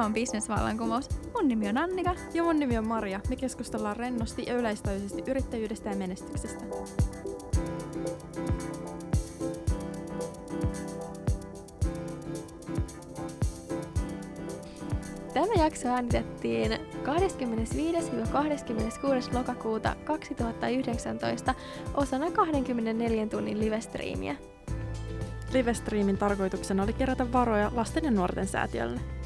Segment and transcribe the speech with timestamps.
[0.00, 1.08] Tämä on Business-vallankumous.
[1.34, 2.14] Mun nimi on Annika.
[2.34, 3.20] Ja mun nimi on Maria.
[3.28, 6.64] Me keskustellaan rennosti ja yleistajuisesti yrittäjyydestä ja menestyksestä.
[15.34, 16.78] Tämä jakso äänitettiin 25-26.
[19.34, 21.54] lokakuuta 2019
[21.94, 24.36] osana 24 tunnin livestriimiä.
[25.52, 29.19] Livestriimin tarkoituksena oli kerätä varoja lasten ja nuorten säätiölle.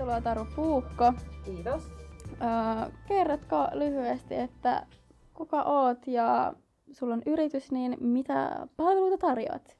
[0.00, 1.12] Tervetuloa Taru Puukko.
[1.44, 1.90] Kiitos.
[2.30, 4.86] Öö, kerrotko lyhyesti, että
[5.34, 6.52] kuka oot ja
[6.92, 9.76] sulla on yritys, niin mitä palveluita tarjoat?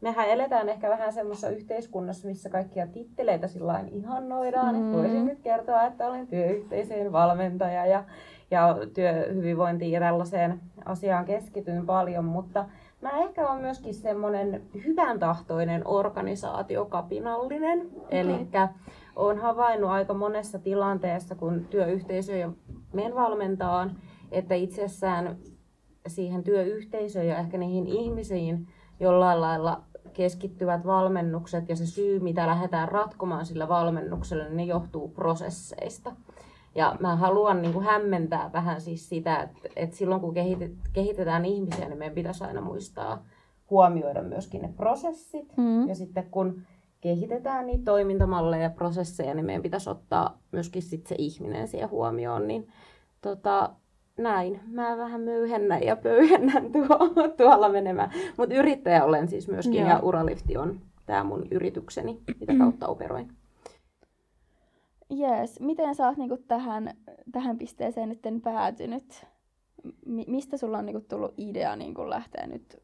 [0.00, 4.76] Mehän eletään ehkä vähän semmoisessa yhteiskunnassa, missä kaikkia titteleitä sillä ihannoidaan.
[4.76, 4.92] Mm.
[4.92, 8.04] Voisin nyt kertoa, että olen työyhteisöjen valmentaja ja,
[8.50, 12.64] ja työhyvinvointiin ja tällaiseen asiaan keskityn paljon, mutta
[13.00, 17.80] mä ehkä olen myöskin semmoinen hyvän tahtoinen organisaatiokapinallinen.
[17.80, 18.18] Okay.
[18.18, 18.48] Eli
[19.16, 22.50] olen havainnut aika monessa tilanteessa, kun työyhteisöjä
[22.92, 23.96] men valmentaan,
[24.32, 25.36] että itsessään
[26.06, 28.68] siihen työyhteisöön ja ehkä niihin ihmisiin
[29.00, 35.08] jollain lailla keskittyvät valmennukset ja se syy, mitä lähdetään ratkomaan sillä valmennuksella, niin ne johtuu
[35.08, 36.12] prosesseista.
[36.74, 40.34] Ja mä haluan niin kuin hämmentää vähän siis sitä, että, että silloin kun
[40.92, 43.24] kehitetään ihmisiä, niin meidän pitäisi aina muistaa
[43.70, 45.56] huomioida myöskin ne prosessit.
[45.56, 45.88] Mm.
[45.88, 46.62] Ja sitten kun
[47.04, 52.48] kehitetään niitä toimintamalleja ja prosesseja, niin meidän pitäisi ottaa myöskin sit se ihminen siihen huomioon.
[52.48, 52.68] Niin,
[53.20, 53.70] tota,
[54.16, 54.60] näin.
[54.66, 58.10] Mä vähän möyhennän ja pöyhennän tuo, tuolla menemään.
[58.36, 59.88] Mutta yrittäjä olen siis myöskin Joo.
[59.88, 63.32] ja Uralifti on tämä mun yritykseni, mitä kautta operoin.
[65.10, 65.60] Jees.
[65.60, 66.96] Miten sä oot niinku tähän,
[67.32, 69.26] tähän pisteeseen nyt päätynyt?
[70.26, 72.82] Mistä sulla on niinku tullut idea niinku lähteä nyt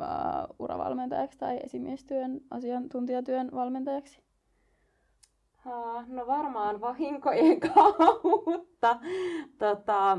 [0.00, 4.26] uh, uravalmentajaksi tai esimiestyön, asiantuntijatyön valmentajaksi?
[5.56, 8.98] Ha, no varmaan vahinkojen kautta.
[9.58, 10.18] Tota,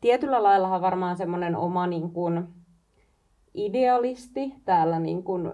[0.00, 2.48] tietyllä laillahan varmaan semmoinen oma niin kuin,
[3.54, 5.52] idealisti täällä niin kuin,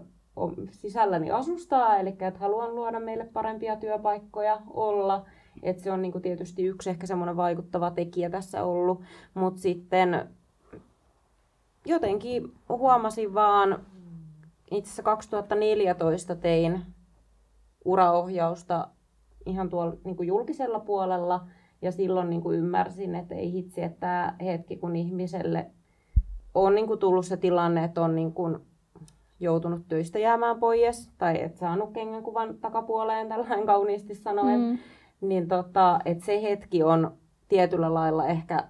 [0.70, 5.26] sisälläni asustaa, eli että haluan luoda meille parempia työpaikkoja olla.
[5.62, 9.02] että se on niin kuin, tietysti yksi ehkä semmoinen vaikuttava tekijä tässä ollut,
[9.34, 10.28] mutta sitten
[11.86, 13.86] jotenkin huomasin vaan,
[14.70, 16.82] itse asiassa 2014 tein
[17.84, 18.88] uraohjausta
[19.46, 21.46] ihan tuolla niin kuin julkisella puolella,
[21.82, 25.66] ja silloin niin kuin ymmärsin, että ei hitsi, että tämä hetki, kun ihmiselle
[26.54, 28.58] on niin kuin tullut se tilanne, että on niin kuin
[29.40, 34.78] joutunut töistä jäämään pois, tai et saanut kengänkuvan takapuoleen, tällainen kauniisti sanoen, mm.
[35.20, 37.12] niin tota, että se hetki on
[37.48, 38.68] tietyllä lailla ehkä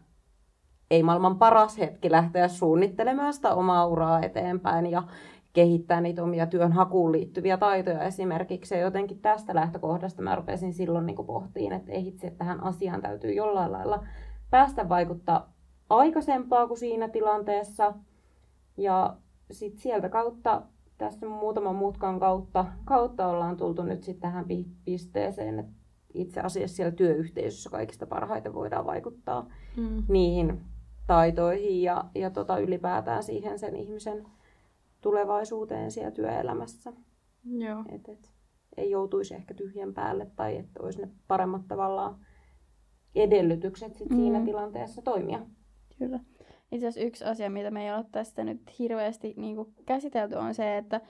[0.90, 5.02] ei maailman paras hetki lähteä suunnittelemaan sitä omaa uraa eteenpäin ja
[5.52, 8.74] kehittää niitä omia työnhakuun liittyviä taitoja esimerkiksi.
[8.74, 13.02] Ja jotenkin tästä lähtökohdasta mä rupesin silloin niin pohtiin, että ei hitse, että tähän asiaan
[13.02, 14.04] täytyy jollain lailla
[14.50, 15.52] päästä vaikuttaa
[15.90, 17.94] aikaisempaa kuin siinä tilanteessa.
[18.76, 19.16] Ja
[19.50, 20.62] sitten sieltä kautta,
[20.98, 24.46] tässä muutaman mutkan kautta, kautta ollaan tultu nyt sitten tähän
[24.84, 25.72] pisteeseen, että
[26.14, 29.46] itse asiassa siellä työyhteisössä kaikista parhaiten voidaan vaikuttaa
[29.76, 30.02] mm.
[30.08, 30.60] niihin
[31.08, 34.26] taitoihin ja, ja tota ylipäätään siihen sen ihmisen
[35.00, 36.92] tulevaisuuteen siellä työelämässä.
[37.44, 37.84] Joo.
[37.88, 38.30] Et, et,
[38.76, 42.16] ei joutuisi ehkä tyhjän päälle tai että olisi ne paremmat tavallaan
[43.14, 44.16] edellytykset sit mm.
[44.16, 45.40] siinä tilanteessa toimia.
[45.98, 46.20] Kyllä.
[46.72, 50.54] Itse asiassa yksi asia, mitä me ei ole tästä nyt hirveästi niin kuin käsitelty, on
[50.54, 51.00] se, että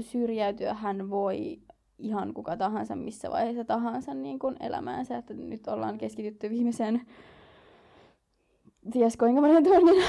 [0.00, 1.58] syrjäytyä hän voi
[1.98, 5.16] ihan kuka tahansa, missä vaiheessa tahansa niin kuin elämäänsä.
[5.16, 7.00] Että nyt ollaan keskitytty viimeisen
[8.92, 10.04] ties kuinka monen tunnin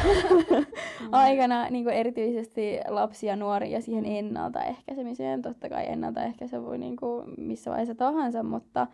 [1.12, 5.41] aikana niin kuin erityisesti lapsia, nuoria ja siihen ennaltaehkäisemiseen.
[5.41, 8.88] Totta kai ennaltaehkäisy voi niin kuin missä vaiheessa tahansa, mutta,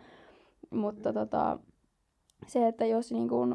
[0.70, 1.58] mutta tota,
[2.46, 3.54] se, että jos niin kuin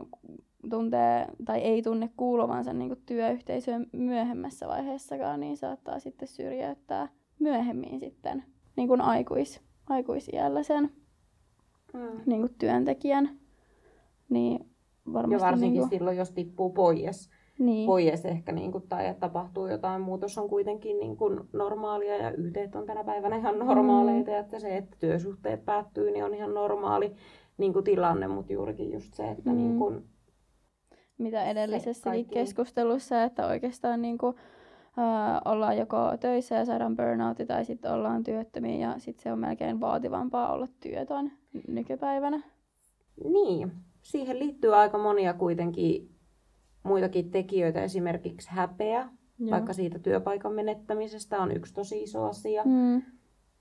[0.69, 7.09] tuntee tai ei tunne kuuluvansa niin kuin työyhteisöön myöhemmässä vaiheessakaan, niin saattaa sitten syrjäyttää
[7.39, 8.44] myöhemmin sitten
[8.75, 10.91] niin kuin aikuis, aikuisiällä sen
[11.94, 12.21] mm.
[12.25, 13.39] niin kuin työntekijän.
[14.29, 14.70] Niin
[15.13, 15.44] varmasti...
[15.44, 15.89] Ja varsinkin niin kuin...
[15.89, 17.30] silloin, jos tippuu pois.
[17.59, 17.88] Niin.
[17.88, 22.31] Pois ehkä, niin kuin, tai että tapahtuu jotain muutos on kuitenkin niin kuin normaalia ja
[22.31, 24.31] yhteet on tänä päivänä ihan normaaleita.
[24.31, 24.38] Mm.
[24.38, 27.15] Että se, että työsuhteet päättyy, niin on ihan normaali
[27.57, 29.56] niin kuin tilanne, mutta juurikin just se, että mm.
[29.56, 30.06] niin kuin,
[31.18, 32.33] mitä edellisessä kaikki...
[32.33, 34.36] keskustelussa, että oikeastaan niin kuin,
[34.97, 39.39] uh, ollaan joko töissä ja saadaan burnouti tai sitten ollaan työttömiä ja sitten se on
[39.39, 41.31] melkein vaativampaa olla työtön
[41.68, 42.42] nykypäivänä.
[43.24, 43.71] Niin,
[44.01, 46.09] siihen liittyy aika monia kuitenkin
[46.83, 49.09] muitakin tekijöitä, esimerkiksi häpeä,
[49.39, 49.51] Joo.
[49.51, 52.63] vaikka siitä työpaikan menettämisestä on yksi tosi iso asia.
[52.65, 53.01] Mm.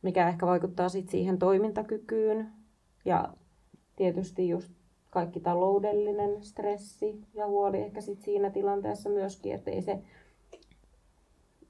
[0.03, 2.47] mikä ehkä vaikuttaa sit siihen toimintakykyyn.
[3.05, 3.29] Ja
[3.97, 4.73] tietysti just
[5.11, 10.03] kaikki taloudellinen stressi ja huoli ehkä sit siinä tilanteessa myöskin, että ei se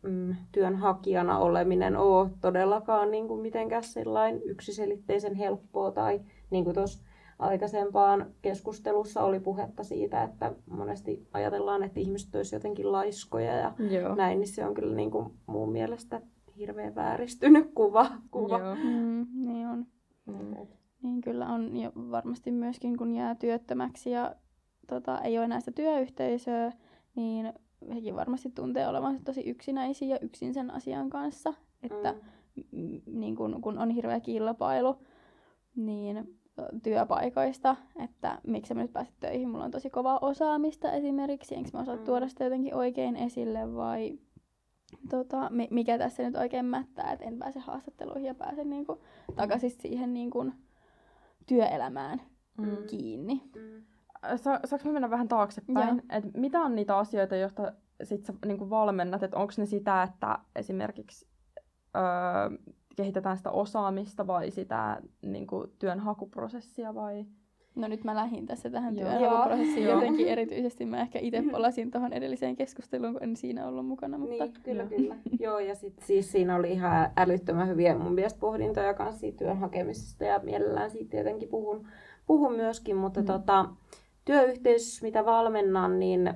[0.02, 6.20] mm, työnhakijana oleminen ole todellakaan niin kuin mitenkään sellainen yksiselitteisen helppoa tai
[6.50, 7.02] niin kuin tuossa
[7.40, 14.14] aikaisempaan keskustelussa oli puhetta siitä, että monesti ajatellaan, että ihmiset olisivat jotenkin laiskoja ja Joo.
[14.14, 16.20] näin, niin se on kyllä niin kuin mun mielestä
[16.56, 18.10] hirveän vääristynyt kuva.
[18.31, 18.58] kuva.
[18.58, 18.75] Joo.
[18.75, 19.87] Mm, niin on.
[20.26, 20.56] Mm.
[21.02, 24.34] Niin kyllä on ja varmasti myöskin kun jää työttömäksi ja
[24.87, 26.72] tota, ei ole enää sitä työyhteisöä,
[27.16, 27.52] niin
[27.94, 31.54] hekin varmasti tuntee olevansa tosi yksinäisiä ja yksin sen asian kanssa.
[31.82, 32.14] Että
[32.72, 33.00] mm.
[33.06, 34.96] niin kun, kun on hirveä kilpailu,
[35.76, 36.39] niin
[36.82, 41.81] työpaikoista, että miksi mä nyt pääsit töihin, mulla on tosi kovaa osaamista esimerkiksi, enkö mä
[41.81, 42.05] osaa mm.
[42.05, 44.19] tuoda sitä jotenkin oikein esille vai
[45.11, 49.02] tota, mikä tässä nyt oikein mättää, että en pääse haastatteluihin ja pääsen niinku
[49.37, 50.52] takaisin siihen niinku
[51.47, 52.20] työelämään
[52.58, 52.76] mm.
[52.91, 53.43] kiinni.
[53.56, 53.82] Mm.
[54.37, 56.02] Sa- saanko mä mennä vähän taaksepäin?
[56.11, 59.23] Et mitä on niitä asioita, joista sit sä niinku valmennat?
[59.23, 61.26] että onko ne sitä, että esimerkiksi
[61.97, 62.02] öö,
[62.96, 67.25] kehitetään sitä osaamista vai sitä niin kuin, työnhakuprosessia vai?
[67.75, 70.87] No nyt mä lähdin tässä tähän työnhakuprosessiin jotenkin erityisesti.
[70.87, 74.19] Mä ehkä itse palasin tuohon edelliseen keskusteluun, kun en siinä ollut mukana.
[74.19, 74.44] Mutta...
[74.44, 75.16] Niin, kyllä, kyllä.
[75.40, 79.58] Joo, ja sitten siis siinä oli ihan älyttömän hyviä mun mielestä pohdintoja kanssa siitä työn
[79.58, 81.87] hakemisesta ja mielellään siitä tietenkin puhun,
[82.26, 83.26] puhun myöskin, mutta mm.
[83.26, 83.69] tota,
[84.25, 86.34] työyhteisössä, mitä valmennan, niin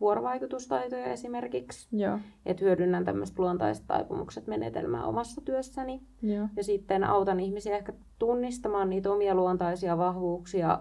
[0.00, 1.88] vuorovaikutustaitoja esimerkiksi.
[1.92, 2.18] Joo.
[2.46, 6.02] Että hyödynnän tämmöiset luontaiset taipumukset menetelmää omassa työssäni.
[6.22, 6.48] Joo.
[6.56, 10.78] Ja sitten autan ihmisiä ehkä tunnistamaan niitä omia luontaisia vahvuuksia,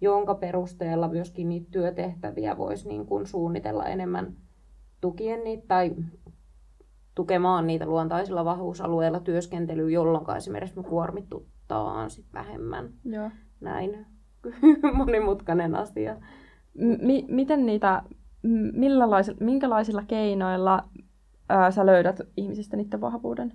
[0.00, 4.36] jonka perusteella myöskin niitä työtehtäviä voisi niin kuin suunnitella enemmän
[5.00, 5.94] tukien niitä tai
[7.14, 12.92] tukemaan niitä luontaisilla vahvuusalueilla työskentelyä, jolloin esimerkiksi me kuormituttaa sit vähemmän.
[13.04, 13.30] Joo.
[13.60, 14.06] Näin
[14.94, 16.16] monimutkainen asia.
[16.74, 18.02] M- miten niitä
[19.40, 20.88] minkälaisilla keinoilla
[21.48, 23.52] ää, sä löydät ihmisistä niiden vahvuuden?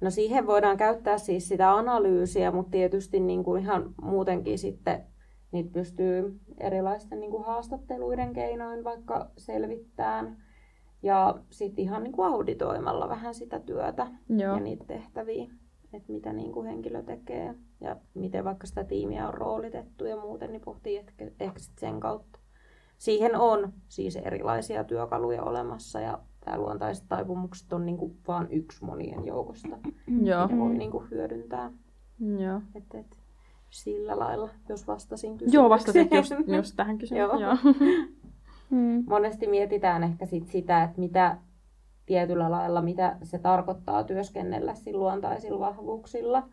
[0.00, 5.02] No siihen voidaan käyttää siis sitä analyysiä, mutta tietysti niin kuin ihan muutenkin sitten
[5.52, 10.36] niitä pystyy erilaisten niin kuin haastatteluiden keinoin vaikka selvittämään.
[11.02, 14.54] Ja sitten ihan niin kuin auditoimalla vähän sitä työtä Joo.
[14.54, 15.50] ja niitä tehtäviä,
[15.92, 20.52] että mitä niin kuin henkilö tekee ja miten vaikka sitä tiimiä on roolitettu ja muuten,
[20.52, 22.31] niin pohtii ehkä, ehkä sen kautta
[23.02, 29.26] siihen on siis erilaisia työkaluja olemassa ja tämä luontaiset taipumukset on niinku vain yksi monien
[29.26, 29.78] joukosta,
[30.22, 30.46] Joo.
[30.46, 31.72] mitä voi niinku hyödyntää.
[32.38, 32.60] Joo.
[32.74, 33.16] Et, et,
[33.70, 35.60] sillä lailla, jos vastasin kysymykseen.
[35.60, 37.40] Joo, vastasit just, just tähän kysymykseen.
[37.40, 37.56] Joo.
[38.70, 39.04] Mm.
[39.06, 41.36] Monesti mietitään ehkä sit sitä, että mitä
[42.06, 46.48] tietyllä lailla, mitä se tarkoittaa työskennellä luontaisilla vahvuuksilla.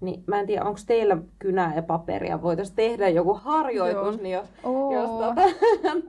[0.00, 4.22] Niin mä en tiedä, onko teillä kynää ja paperia, voitaisiin tehdä joku harjoitus, Joo.
[4.22, 4.94] niin jos, Oo.
[4.94, 5.42] jos tota,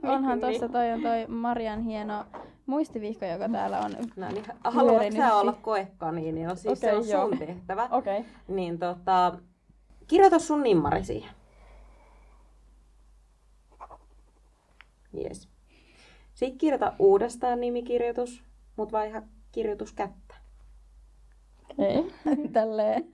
[0.12, 2.24] Onhan niin, tuossa toi on toi Marian hieno
[2.66, 6.96] muistivihko, joka täällä on No niin, haluatko sä olla koekani, niin on siis okay, se
[6.96, 7.28] on jo.
[7.28, 7.88] sun tehtävä.
[7.90, 8.24] Okay.
[8.48, 9.38] Niin tota,
[10.06, 11.30] kirjoita sun nimmari siihen.
[15.24, 15.48] Yes.
[16.34, 18.44] Sitten kirjoita uudestaan nimikirjoitus,
[18.76, 19.22] mutta vaiha
[19.52, 20.21] kirjoitus kättä.
[21.78, 22.12] Ei,
[22.52, 23.04] tälleen.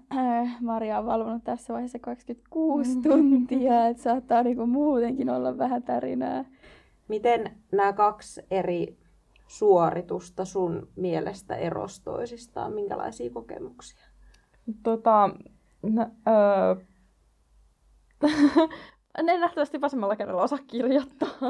[0.60, 3.02] Maria on valvonut tässä vaiheessa 26 mm.
[3.02, 6.44] tuntia, että saattaa niinku muutenkin olla vähän tärinää.
[7.08, 8.98] Miten nämä kaksi eri
[9.46, 12.72] suoritusta sun mielestä erosi toisistaan?
[12.72, 14.06] Minkälaisia kokemuksia?
[14.82, 15.30] Tota,
[15.82, 16.76] no, öö...
[19.18, 21.28] en nähtävästi vasemmalla kädellä osaa kirjoittaa.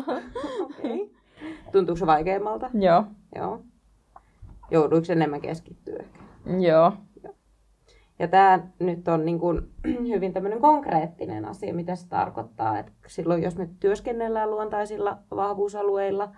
[0.65, 1.03] Okei.
[1.03, 1.09] Okay.
[1.73, 2.71] Tuntuuko se vaikeammalta?
[2.75, 3.05] Joo.
[3.37, 3.63] Joo
[4.73, 6.05] jouduiko enemmän keskittyä.
[6.61, 6.93] Joo.
[8.19, 9.61] Ja tämä nyt on niin kuin
[10.15, 12.79] hyvin tämmöinen konkreettinen asia, mitä se tarkoittaa.
[12.79, 16.33] Että silloin jos me työskennellään luontaisilla vahvuusalueilla,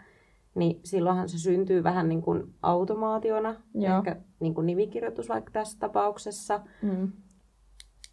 [0.55, 3.99] niin silloinhan se syntyy vähän niin kuin automaationa, Joo.
[3.99, 6.61] ehkä niin kuin nimikirjoitus vaikka tässä tapauksessa.
[6.83, 7.13] Mm.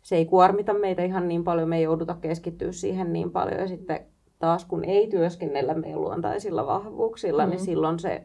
[0.04, 3.60] Se ei kuormita meitä ihan niin paljon, me ei jouduta keskittyä siihen niin paljon.
[3.60, 4.06] Ja sitten
[4.40, 7.56] taas kun ei työskennellä meidän luontaisilla vahvuuksilla, niin mm.
[7.56, 8.24] niin silloin se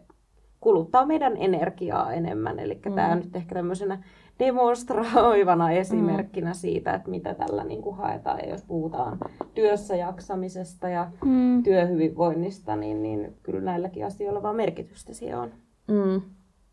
[0.60, 2.58] kuluttaa meidän energiaa enemmän.
[2.58, 2.94] Eli mm.
[2.94, 4.02] tämä on nyt ehkä tämmöisenä
[4.38, 6.54] demonstroivana esimerkkinä mm.
[6.54, 8.38] siitä, että mitä tällä niin kuin haetaan.
[8.38, 9.18] Ja jos puhutaan
[9.54, 11.62] työssä jaksamisesta ja mm.
[11.62, 15.52] työhyvinvoinnista, niin, niin kyllä näilläkin asioilla vaan merkitystä siellä on.
[15.88, 16.22] Mm.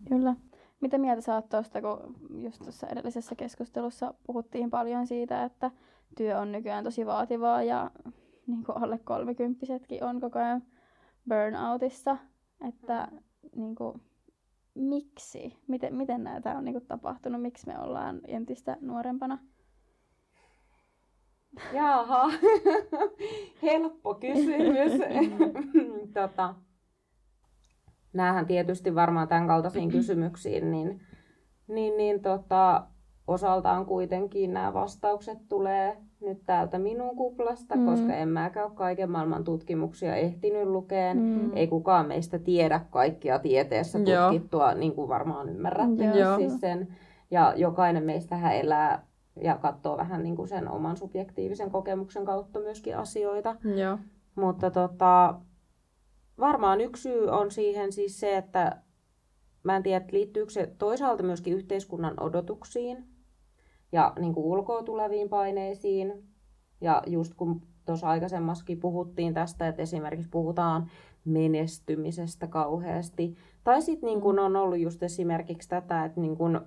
[0.10, 0.36] Kyllä.
[0.82, 5.72] Mitä mieltä sä oot tuosta, kun just tuossa edellisessä keskustelussa puhuttiin paljon siitä, että
[6.18, 7.92] työ on nykyään tosi vaativaa ja
[8.48, 10.64] niin kuin alle kolmekymppisetkin on koko ajan
[11.30, 12.18] burnoutissa.
[12.68, 13.08] Että
[13.56, 14.02] niin kuin,
[14.76, 15.58] miksi?
[15.68, 17.42] Miten, miten tämä on niinku tapahtunut?
[17.42, 19.40] Miksi me ollaan entistä nuorempana?
[21.74, 22.30] Jaha,
[23.64, 24.92] helppo kysymys.
[26.14, 26.56] tota,
[28.14, 31.02] näähän tietysti varmaan tämän kaltaisiin kysymyksiin, niin,
[31.68, 32.88] niin, niin tota,
[33.28, 37.86] osaltaan kuitenkin nämä vastaukset tulee nyt täältä minun kuplasta, mm.
[37.86, 41.18] koska en mäkään ole kaiken maailman tutkimuksia ehtinyt lukeen.
[41.18, 41.58] Mm.
[41.58, 44.80] Ei kukaan meistä tiedä kaikkia tieteessä tutkittua, Joo.
[44.80, 46.38] niin kuin varmaan ymmärrätte Joo.
[46.38, 46.88] siis sen.
[47.32, 49.08] Ja jokainen meistä elää
[49.42, 53.56] ja katsoo vähän niin kuin sen oman subjektiivisen kokemuksen kautta myöskin asioita.
[53.76, 53.98] Joo.
[54.36, 55.36] Mutta tota,
[56.40, 58.82] varmaan yksi syy on siihen siis se, että
[59.64, 63.13] mä en tiedä, liittyykö se toisaalta myöskin yhteiskunnan odotuksiin
[63.94, 66.24] ja niin kuin ulkoa tuleviin paineisiin.
[66.82, 70.90] Ja just kun tuossa aikaisemmaskin puhuttiin tästä, että esimerkiksi puhutaan
[71.26, 73.36] menestymisestä kauheasti.
[73.64, 76.62] Tai sitten niin kun on ollut just esimerkiksi tätä, että niin kun,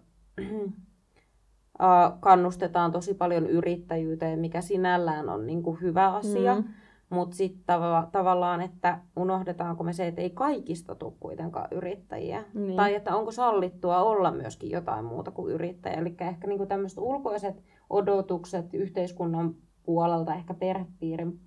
[2.21, 6.55] kannustetaan tosi paljon yrittäjyyteen, mikä sinällään on niin kuin hyvä asia.
[6.55, 6.65] Mm.
[7.11, 12.45] Mutta sitten tav- tavallaan, että unohdetaanko me se, että ei kaikista tule kuitenkaan yrittäjiä.
[12.55, 12.77] Niin.
[12.77, 15.97] Tai että onko sallittua olla myöskin jotain muuta kuin yrittäjä.
[15.97, 21.41] Eli ehkä niinku tämmöiset ulkoiset odotukset yhteiskunnan puolelta, ehkä perhepiirin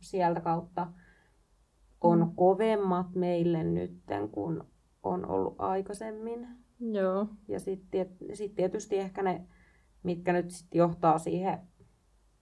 [0.00, 0.86] sieltä kautta
[2.00, 2.32] on mm.
[2.34, 4.62] kovemmat meille nytten kuin
[5.02, 6.48] on ollut aikaisemmin.
[6.80, 7.26] Joo.
[7.48, 9.46] Ja sitten sit tietysti ehkä ne,
[10.02, 11.58] mitkä nyt sit johtaa siihen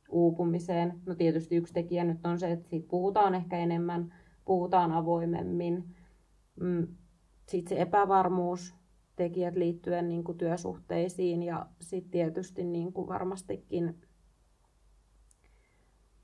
[0.08, 1.00] uupumiseen.
[1.06, 5.94] No tietysti yksi tekijä nyt on se, että siitä puhutaan ehkä enemmän, puhutaan avoimemmin.
[6.60, 6.86] Mm,
[7.48, 8.74] sitten se epävarmuus
[9.16, 14.00] tekijät liittyen niin kuin työsuhteisiin ja sitten tietysti niin kuin varmastikin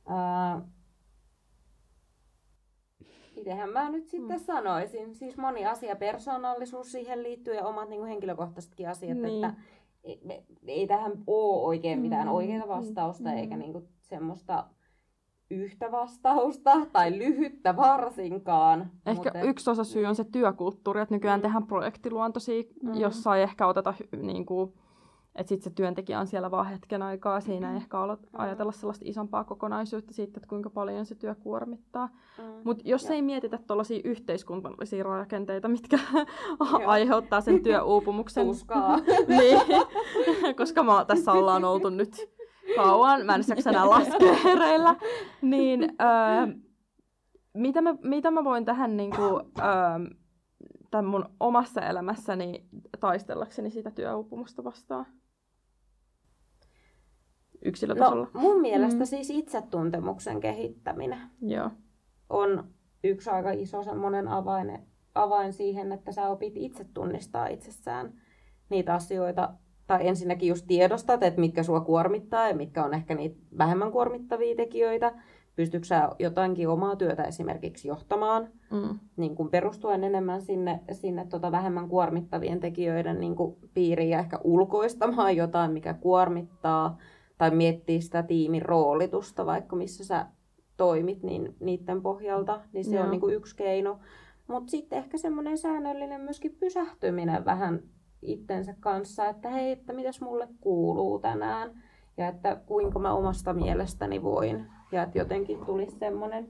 [0.06, 0.62] ää,
[3.36, 4.44] mitenhän mä nyt sitten mm.
[4.44, 9.44] sanoisin, siis moni asia, persoonallisuus siihen liittyy ja omat niin kuin henkilökohtaisetkin asiat, niin.
[9.44, 9.60] että
[10.04, 10.20] ei,
[10.66, 14.64] ei tähän ole oikein mitään mm, oikeaa vastausta mm, eikä niinku semmoista
[15.50, 18.90] yhtä vastausta tai lyhyttä varsinkaan.
[19.06, 19.40] Ehkä mutta...
[19.40, 21.42] yksi osa syy on se työkulttuuri, että nykyään mm.
[21.42, 22.94] tehdään projektiluontoisia, mm.
[22.94, 24.72] jossa ei ehkä oteta niin kuin,
[25.34, 27.40] että sitten se työntekijä on siellä vaan hetken aikaa.
[27.40, 32.06] Siinä ei ehkä olla, ajatella sellaista isompaa kokonaisuutta siitä, että kuinka paljon se työ kuormittaa.
[32.06, 32.44] Mm.
[32.64, 33.14] Mutta jos ja.
[33.14, 35.98] ei mietitä tuollaisia yhteiskunnallisia rakenteita, mitkä
[36.86, 38.46] aiheuttaa sen työuupumuksen.
[38.46, 38.96] Tuskaa.
[39.28, 39.60] niin,
[40.56, 42.16] koska mä, tässä ollaan oltu nyt
[42.76, 44.96] kauan, mä en jaksa enää laskea hereillä.
[45.42, 46.54] Niin, öö,
[47.54, 50.14] mitä, mä, mitä mä voin tähän niin kuin, öö,
[50.90, 52.64] tämän mun omassa elämässäni
[53.00, 55.06] taistellakseni sitä työuupumusta vastaan?
[57.64, 58.28] Yksilötasolla?
[58.34, 59.06] No, mun mielestä mm.
[59.06, 61.70] siis itsetuntemuksen kehittäminen Joo.
[62.30, 62.64] on
[63.04, 64.78] yksi aika iso semmoinen avain,
[65.14, 68.12] avain siihen, että sä opit itse tunnistaa itsessään
[68.68, 69.54] niitä asioita,
[69.86, 74.56] tai ensinnäkin just tiedostat, että mitkä sua kuormittaa ja mitkä on ehkä niitä vähemmän kuormittavia
[74.56, 75.12] tekijöitä.
[75.56, 78.98] Pystytkö sä jotainkin omaa työtä esimerkiksi johtamaan, mm.
[79.16, 84.38] niin kuin perustuen enemmän sinne, sinne tota vähemmän kuormittavien tekijöiden niin kuin piiriin ja ehkä
[84.44, 86.98] ulkoistamaan jotain, mikä kuormittaa
[87.44, 90.26] tai miettiä sitä tiimin roolitusta, vaikka missä sä
[90.76, 93.04] toimit, niin niiden pohjalta, niin se Joo.
[93.04, 93.98] on niin kuin yksi keino.
[94.46, 97.82] Mutta sitten ehkä semmoinen säännöllinen myöskin pysähtyminen vähän
[98.22, 101.82] itsensä kanssa, että hei, että mitäs mulle kuuluu tänään
[102.16, 104.66] ja että kuinka mä omasta mielestäni voin.
[104.92, 106.48] Ja että jotenkin tulisi semmoinen,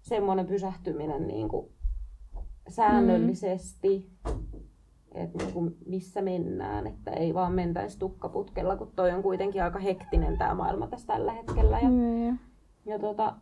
[0.00, 1.72] semmoinen pysähtyminen niin kuin
[2.68, 4.10] säännöllisesti.
[4.26, 4.60] Mm
[5.14, 9.78] että niin kuin missä mennään, että ei vaan mentäisi tukkaputkella, kun toi on kuitenkin aika
[9.78, 11.78] hektinen tämä maailma tässä tällä hetkellä.
[11.80, 12.38] Ja, mm.
[12.86, 13.34] ja tota,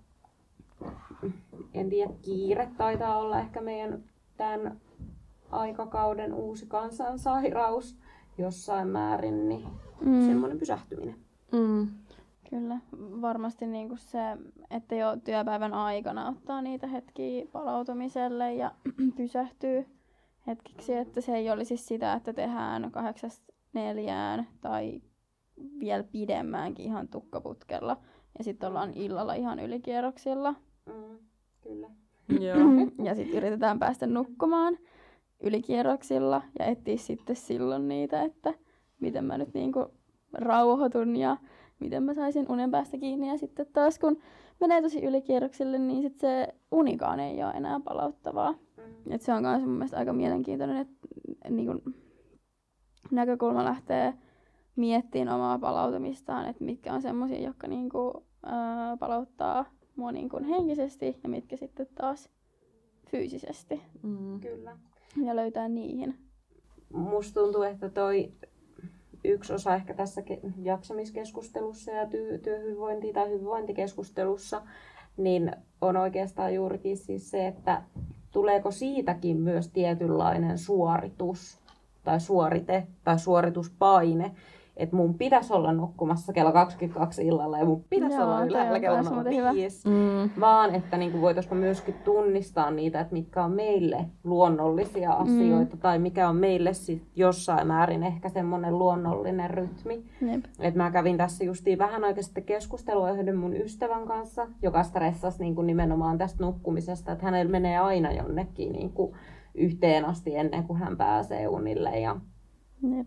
[1.74, 4.04] en tiedä, kiire taitaa olla ehkä meidän
[4.36, 4.80] tämän
[5.50, 7.98] aikakauden uusi kansansairaus
[8.38, 9.66] jossain määrin, niin
[10.00, 10.26] mm.
[10.26, 11.16] semmoinen pysähtyminen.
[11.52, 11.88] Mm.
[12.50, 14.18] Kyllä, varmasti niinku se,
[14.70, 18.70] että jo työpäivän aikana ottaa niitä hetkiä palautumiselle ja
[19.16, 19.97] pysähtyy
[20.48, 25.02] hetkiksi, että se ei olisi sitä, että tehdään kahdeksasta neljään tai
[25.80, 27.96] vielä pidemmäänkin ihan tukkaputkella.
[28.38, 30.54] Ja sitten ollaan illalla ihan ylikierroksilla.
[30.86, 31.18] Mm,
[31.60, 31.88] kyllä.
[32.40, 32.58] Joo.
[33.08, 34.78] ja sitten yritetään päästä nukkumaan
[35.40, 38.54] ylikierroksilla ja etsiä sitten silloin niitä, että
[39.00, 39.86] miten mä nyt niinku
[40.32, 41.36] rauhoitun ja
[41.80, 43.28] miten mä saisin unen päästä kiinni.
[43.28, 44.18] Ja sitten taas kun
[44.60, 48.54] menee tosi ylikierroksille, niin sit se unikaan ei ole enää palauttavaa.
[49.10, 51.08] Et se on myös mun mielestä aika mielenkiintoinen, että
[51.50, 51.94] niin kun,
[53.10, 54.14] näkökulma lähtee
[54.76, 59.64] miettimään omaa palautumistaan, että mitkä on semmoisia, jotka niin kun, ää, palauttaa
[59.96, 62.30] mua niin kun henkisesti ja mitkä sitten taas
[63.10, 63.82] fyysisesti.
[64.02, 64.40] Mm.
[64.40, 64.76] Kyllä.
[65.24, 66.28] Ja löytää niihin
[66.92, 68.32] musta tuntuu, että toi
[69.24, 70.22] yksi osa ehkä tässä
[70.62, 74.62] jaksamiskeskustelussa ja ty- työhyvinvointi- tai hyvinvointikeskustelussa,
[75.16, 77.82] niin on oikeastaan juurikin siis se, että
[78.38, 81.58] tuleeko siitäkin myös tietynlainen suoritus
[82.04, 84.34] tai suorite tai suorituspaine,
[84.78, 88.98] että mun pitäisi olla nukkumassa kello 22 illalla ja mun pitäisi Joo, olla ylhäällä kello
[89.36, 89.54] hyvä.
[89.54, 89.88] 5.
[89.88, 90.30] Mm.
[90.40, 95.80] Vaan että niin voitaisiinko myöskin tunnistaa niitä, että mitkä on meille luonnollisia asioita mm.
[95.80, 100.04] tai mikä on meille sit jossain määrin ehkä semmoinen luonnollinen rytmi.
[100.32, 100.44] Jep.
[100.60, 105.38] Et mä kävin tässä justiin vähän oikein sitten keskustelua yhden mun ystävän kanssa, joka stressasi
[105.42, 109.12] niin kuin nimenomaan tästä nukkumisesta, että hänellä menee aina jonnekin niin kuin
[109.54, 112.00] yhteen asti ennen kuin hän pääsee unille.
[112.00, 112.16] Ja
[112.96, 113.06] Jep.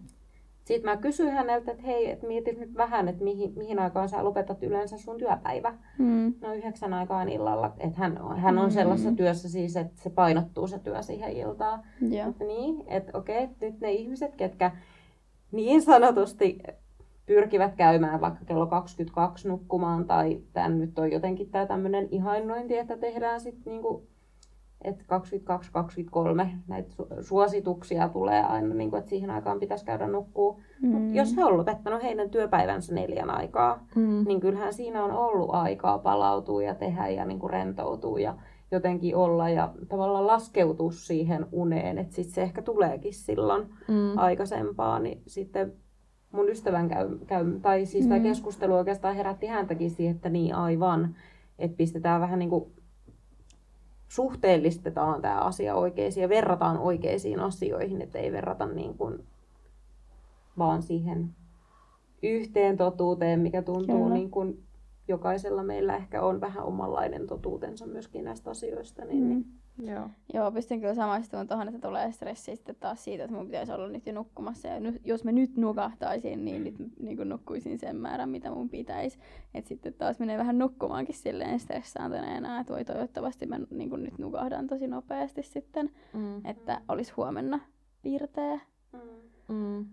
[0.65, 4.23] Sitten mä kysyin häneltä, että hei, et mietit nyt vähän, että mihin, mihin aikaan sä
[4.23, 5.73] lopetat yleensä sun työpäivä.
[5.97, 6.33] Mm.
[6.41, 7.73] No yhdeksän aikaan illalla.
[7.79, 11.83] Että hän, hän on sellaisessa työssä siis, että se painottuu se työ siihen iltaan.
[12.01, 12.29] Joo.
[12.29, 14.71] Että niin, että okei, nyt ne ihmiset, ketkä
[15.51, 16.57] niin sanotusti
[17.25, 22.97] pyrkivät käymään vaikka kello 22 nukkumaan, tai tämän nyt on jotenkin tämä tämmöinen ihannointi, että
[22.97, 24.07] tehdään sitten niinku,
[24.83, 25.03] että
[26.43, 30.59] 22-23 näitä su- suosituksia tulee aina, niinku, että siihen aikaan pitäisi käydä nukkuu.
[30.81, 30.89] Mm.
[30.89, 34.23] Mut jos he on lopettanut heidän työpäivänsä neljän aikaa, Mm.
[34.27, 38.35] niin kyllähän siinä on ollut aikaa palautua ja tehdä ja niin kuin rentoutua ja
[38.71, 44.17] jotenkin olla ja tavallaan laskeutua siihen uneen, että sitten se ehkä tuleekin silloin Mm.
[44.17, 45.73] aikaisempaa, niin sitten
[46.31, 48.23] mun ystävän käy, käy tai siis tämä Mm.
[48.23, 51.15] keskustelu oikeastaan herätti häntäkin siihen, että niin aivan,
[51.59, 52.65] että pistetään vähän niin kuin
[54.11, 59.23] suhteellistetaan tämä asia oikeisiin ja verrataan oikeisiin asioihin, että ei verrata niin kuin
[60.57, 61.29] vaan siihen
[62.23, 64.13] yhteen totuuteen, mikä tuntuu Kyllä.
[64.13, 64.63] niin kuin
[65.07, 69.05] jokaisella meillä ehkä on vähän omanlainen totuutensa myöskin näistä asioista.
[69.05, 69.29] Niin, Mm.
[69.29, 69.45] niin.
[69.79, 70.09] Joo.
[70.33, 73.87] Joo, pystyn kyllä samaistumaan tuohon, että tulee stressi sitten taas siitä, että mun pitäisi olla
[73.87, 74.67] nyt jo nukkumassa.
[74.67, 78.69] Ja nyt, jos mä nyt nukahtaisin, niin nyt niin kuin nukkuisin sen määrän, mitä mun
[78.69, 79.19] pitäisi.
[79.53, 84.17] Että sitten taas menee vähän nukkumaankin silleen stressaantuneena, että voi toivottavasti mä niin kuin nyt
[84.19, 86.45] nukahdan tosi nopeasti sitten, Mm.
[86.45, 87.59] että olisi huomenna
[88.01, 88.59] pirteä.
[89.47, 89.85] Mm.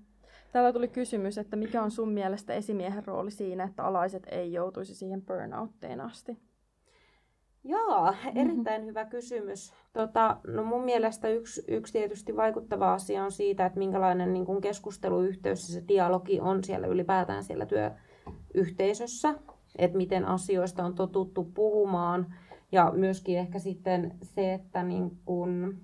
[0.53, 4.95] Täällä tuli kysymys, että mikä on sun mielestä esimiehen rooli siinä, että alaiset ei joutuisi
[4.95, 6.39] siihen burnoutteen asti?
[7.65, 9.73] Joo, erittäin hyvä kysymys.
[9.93, 14.61] Tota, no mun mielestä yksi, yksi tietysti vaikuttava asia on siitä, että minkälainen niin kuin
[14.61, 19.35] keskusteluyhteys ja se dialogi on siellä ylipäätään siellä työyhteisössä.
[19.79, 22.35] Että miten asioista on totuttu puhumaan.
[22.73, 25.81] Ja myöskin ehkä sitten se, että niin kuin,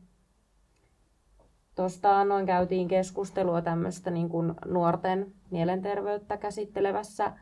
[1.74, 7.32] Tuosta annoin käytiin keskustelua tämmöistä niin kuin nuorten mielenterveyttä käsittelevässä,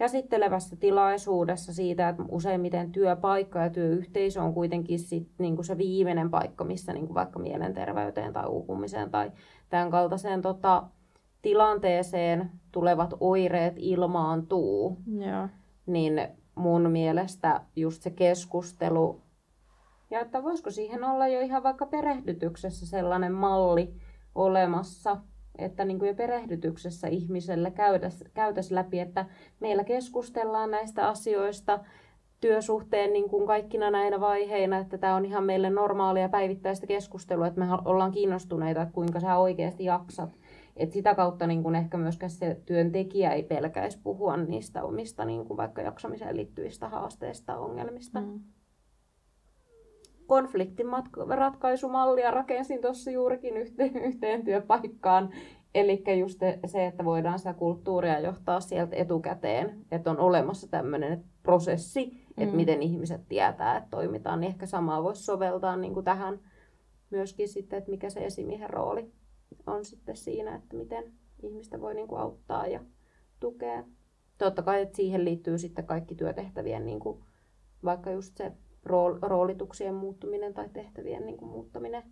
[0.00, 6.30] käsittelevässä tilaisuudessa siitä, että useimmiten työpaikka ja työyhteisö on kuitenkin sit, niin kuin se viimeinen
[6.30, 9.32] paikka, missä niin kuin vaikka mielenterveyteen tai uupumiseen tai
[9.68, 10.82] tämän kaltaiseen tota,
[11.42, 15.48] tilanteeseen tulevat oireet ilmaantuu Joo.
[15.86, 19.20] niin mun mielestä just se keskustelu,
[20.10, 23.94] ja että voisiko siihen olla jo ihan vaikka perehdytyksessä sellainen malli
[24.34, 25.16] olemassa,
[25.64, 29.26] että niin kuin jo perehdytyksessä ihmiselle käytäisiin käytäisi läpi, että
[29.60, 31.78] meillä keskustellaan näistä asioista
[32.40, 37.60] työsuhteen niin kuin kaikkina näinä vaiheina, että tämä on ihan meille normaalia päivittäistä keskustelua, että
[37.60, 40.30] me ollaan kiinnostuneita, että kuinka sä oikeasti jaksat.
[40.76, 45.44] Et sitä kautta niin kun ehkä myöskään se työntekijä ei pelkäisi puhua niistä omista niin
[45.44, 48.20] kun vaikka jaksamiseen liittyvistä haasteista, ongelmista.
[48.20, 48.40] Mm.
[50.30, 55.30] Konfliktinratkaisumallia rakensin tuossa juurikin yhteen, yhteen työpaikkaan.
[55.74, 62.24] Eli just se, että voidaan sitä kulttuuria johtaa sieltä etukäteen, että on olemassa tämmöinen prosessi,
[62.38, 62.56] että Mm.
[62.56, 66.38] miten ihmiset tietää, että toimitaan, niin ehkä samaa voisi soveltaa niin kuin tähän
[67.10, 69.12] myöskin sitten, että mikä se esimiehen rooli
[69.66, 71.04] on sitten siinä, että miten
[71.42, 72.80] ihmistä voi niin kuin auttaa ja
[73.40, 73.84] tukea.
[74.38, 77.20] Totta kai, että siihen liittyy sitten kaikki työtehtävien, niin kuin,
[77.84, 78.52] vaikka just se
[78.84, 82.02] rool, roolituksien muuttuminen tai tehtävien niin kuin, muuttaminen.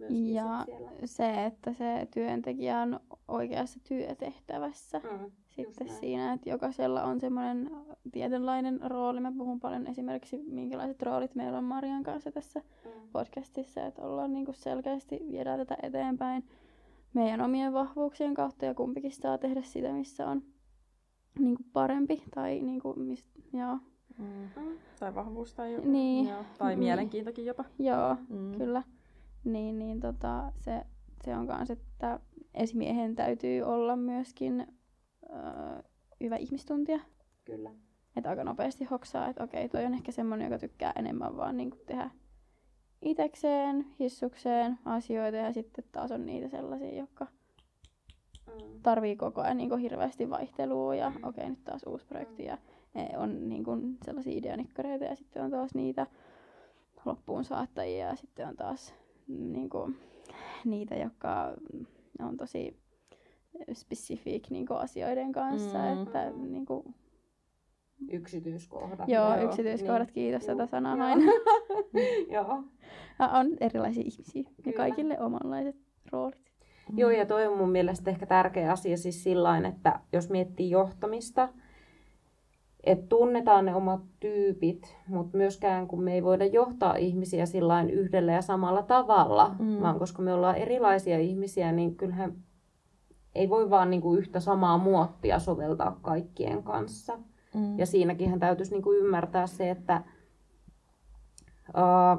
[0.00, 0.66] myöskin Ja
[1.04, 4.98] se, että se työntekijä on oikeassa työtehtävässä.
[4.98, 7.70] Mm, sitten siinä, että jokaisella on semmoinen
[8.12, 9.20] tietynlainen rooli.
[9.20, 14.32] Mä puhun paljon esimerkiksi, minkälaiset roolit meillä on Marian kanssa tässä mm, podcastissa, että ollaan
[14.32, 16.44] niinku selkeästi viedään tätä eteenpäin
[17.14, 20.42] meidän omien vahvuuksien kautta ja kumpikin saa tehdä sitä, missä on
[21.38, 23.78] niinku parempi tai niinku, mist, joo,
[24.20, 24.62] Mm.
[24.62, 24.78] mm.
[25.00, 26.28] Tai vahvuus tai, Niin.
[26.28, 26.44] Joo.
[26.58, 26.78] tai Niin.
[26.78, 27.64] mielenkiintokin jopa.
[27.78, 28.58] joo Mm.
[28.58, 28.82] kyllä.
[29.44, 30.82] Niin, niin tota, se,
[31.24, 32.20] se on kans, että
[32.54, 34.66] esimiehen täytyy olla myöskin
[35.30, 35.82] öö,
[36.20, 37.00] hyvä ihmistuntija.
[37.44, 37.70] Kyllä.
[38.16, 41.76] Että aika nopeasti hoksaa, että okei, toi on ehkä semmonen, joka tykkää enemmän vaan niinku
[41.86, 42.10] tehdä
[43.02, 47.26] itekseen, hissukseen asioita ja sitten taas on niitä sellaisia, jotka
[48.46, 48.82] Mm.
[48.82, 52.58] tarvii koko ajan niin hirveästi vaihtelua ja okei okay, nyt taas uusi projekti ja
[53.16, 56.06] on niin kuin sellaisia ideanikkareita ja sitten on taas niitä
[57.04, 58.94] loppuun saattajia ja sitten on taas
[59.28, 59.96] niin kuin,
[60.64, 61.54] niitä, jotka
[62.20, 62.76] on tosi
[63.72, 66.02] specific niin kuin asioiden kanssa, Mm.
[66.02, 66.94] että niin kuin,
[68.12, 69.08] Yksityiskohdat.
[69.08, 70.14] joo, Joo, yksityiskohdat, niin.
[70.14, 71.06] kiitos tätä sanaa joo.
[71.06, 71.22] aina.
[72.34, 72.62] Joo.
[73.18, 74.76] Ja on erilaisia ihmisiä ja Kyllä.
[74.76, 75.76] kaikille omanlaiset
[76.12, 76.50] roolit.
[76.96, 81.48] Joo, ja toi on mun mielestä ehkä tärkeä asia siis sillain, että jos miettii johtamista,
[82.84, 88.32] että tunnetaan ne omat tyypit, mutta myöskään kun me ei voida johtaa ihmisiä sillain yhdellä
[88.32, 89.80] ja samalla tavalla, Mm.
[89.80, 92.32] vaan koska me ollaan erilaisia ihmisiä, niin kyllähän
[93.34, 97.18] ei voi vaan niinku yhtä samaa muottia soveltaa kaikkien kanssa.
[97.54, 97.78] Mm.
[97.78, 100.02] Ja siinäkin täytyisi niinku ymmärtää se, että
[101.74, 102.16] ää,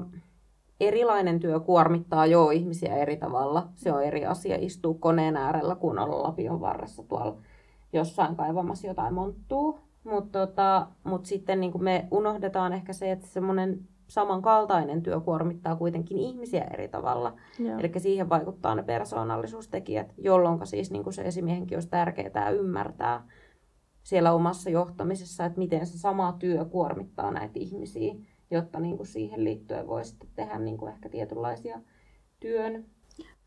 [0.79, 3.67] erilainen työ kuormittaa jo ihmisiä eri tavalla.
[3.75, 7.37] Se on eri asia istua koneen äärellä, kun olla lapion varressa tuolla
[7.93, 9.79] jossain kaivamassa jotain monttuu.
[10.03, 16.17] Mutta tota, mut sitten niinku me unohdetaan ehkä se, että semmoinen samankaltainen työ kuormittaa kuitenkin
[16.17, 17.33] ihmisiä eri tavalla.
[17.79, 23.27] Eli siihen vaikuttaa ne persoonallisuustekijät, jolloin siis niin kuin se esimiehenkin olisi tärkeää ymmärtää
[24.03, 28.15] siellä omassa johtamisessa, että miten se sama työ kuormittaa näitä ihmisiä,
[28.51, 31.81] jotta niin kuin siihen liittyen voi sitten tehdä niin kuin ehkä tietynlaisia
[32.39, 32.85] työn.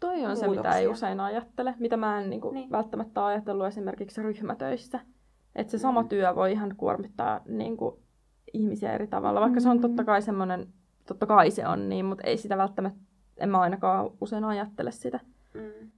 [0.01, 0.91] Toi on se, mitä ei muutoksia.
[0.91, 2.41] usein ajattele, mitä mä en Niin.
[2.53, 2.71] niin.
[2.71, 5.01] välttämättä ajatellut esimerkiksi ryhmätöissä.
[5.57, 6.09] Että se sama Mm.
[6.09, 7.99] työ voi ihan kuormittaa niinku
[8.53, 9.81] ihmisiä eri tavalla, vaikka se on Mm.
[9.81, 10.67] totta kai semmoinen,
[11.09, 13.01] totta kai se on niin, mutta ei sitä välttämättä,
[13.39, 15.21] en mä ainakaan usein ajattele sitä.
[15.55, 15.91] Mm.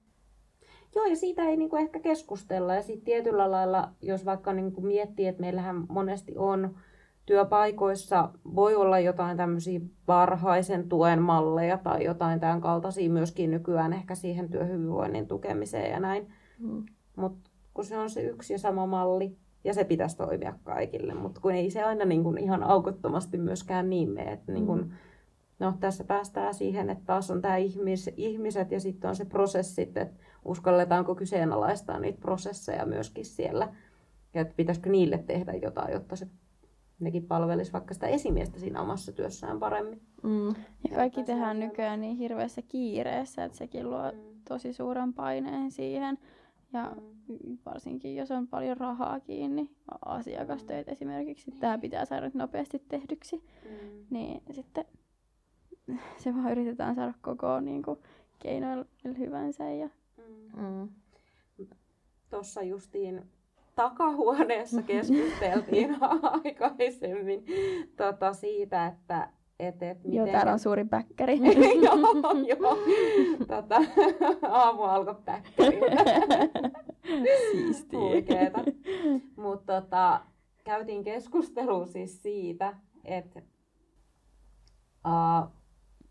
[0.94, 2.74] Joo, ja siitä ei niinku ehkä keskustella.
[2.74, 6.74] Ja sitten tietyllä lailla, jos vaikka niinku miettii, että meillähän monesti on
[7.26, 14.14] työpaikoissa, voi olla jotain tämmöisiä varhaisen tuen malleja tai jotain tämän kaltaisia myöskin nykyään ehkä
[14.14, 16.28] siihen työhyvinvoinnin tukemiseen ja näin.
[16.58, 16.84] Mm.
[17.16, 19.36] Mutta kun se on se yksi ja sama malli,
[19.66, 23.90] ja se pitäisi toimia kaikille, mutta kun ei se aina niin kuin ihan aukottomasti myöskään
[23.90, 24.32] niin mene.
[24.32, 24.90] Että niin kuin, Mm.
[25.58, 29.96] no, tässä päästään siihen, että taas on tämä ihmis, ihmiset ja sitten on se prosessit,
[29.96, 33.68] että uskalletaanko kyseenalaistaa niitä prosesseja myöskin siellä.
[34.34, 36.26] Ja että pitäisikö niille tehdä jotain, jotta se
[37.00, 40.00] nekin palvelisi vaikka sitä esimiestä siinä omassa työssään paremmin.
[40.22, 40.48] Mm.
[40.48, 40.54] Ja
[40.90, 44.12] Ja kaikki tehdään nykyään niin hirveässä kiireessä, että sekin luo
[44.48, 46.18] tosi suuren paineen siihen.
[46.72, 47.15] Ja Mm.
[47.66, 49.70] Varsinkin jos on paljon rahaa kiinni,
[50.04, 54.06] asiakastöitä esimerkiksi, tämä pitää saada nopeasti tehdyksi, Mm.
[54.10, 54.84] niin sitten
[56.22, 57.98] se vaan yritetään saada koko niin kuin,
[58.38, 58.84] keinoilla
[59.18, 59.70] hyvänsä.
[59.70, 59.88] Ja...
[60.16, 60.62] Mm.
[60.62, 60.88] Mm.
[62.30, 63.22] tuossa justiin
[63.74, 65.96] takahuoneessa keskusteltiin
[66.44, 67.44] aikaisemmin
[67.96, 70.14] tota, siitä, että et, et miten...
[70.14, 71.38] Joo, täällä on suuri päkkäri.
[71.84, 71.96] joo,
[72.46, 72.78] joo.
[73.46, 73.82] Tota,
[74.42, 76.04] aamu alkoi päkkäriltä.
[77.52, 77.98] Siistiä.
[77.98, 78.64] Huikeeta.
[79.36, 80.20] Mutta tota,
[80.64, 83.42] käytiin keskustelua siis siitä, että
[85.06, 85.55] uh,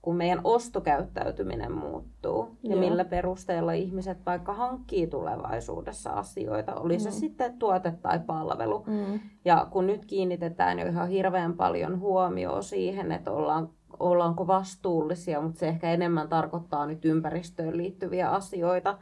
[0.05, 2.79] kun meidän ostokäyttäytyminen muuttuu ja Joo.
[2.79, 7.13] millä perusteella ihmiset vaikka hankkii tulevaisuudessa asioita, oli se Mm.
[7.15, 8.83] sitten tuote tai palvelu.
[8.87, 9.19] Mm.
[9.45, 15.59] Ja kun nyt kiinnitetään jo ihan hirveän paljon huomioon siihen, että ollaan, ollaanko vastuullisia, mutta
[15.59, 18.97] se ehkä enemmän tarkoittaa nyt ympäristöön liittyviä asioita.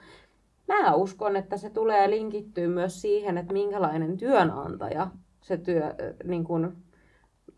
[0.67, 5.07] Mä uskon, että se tulee linkittyä myös siihen, että minkälainen työnantaja
[5.41, 6.77] se työ ö, niin kun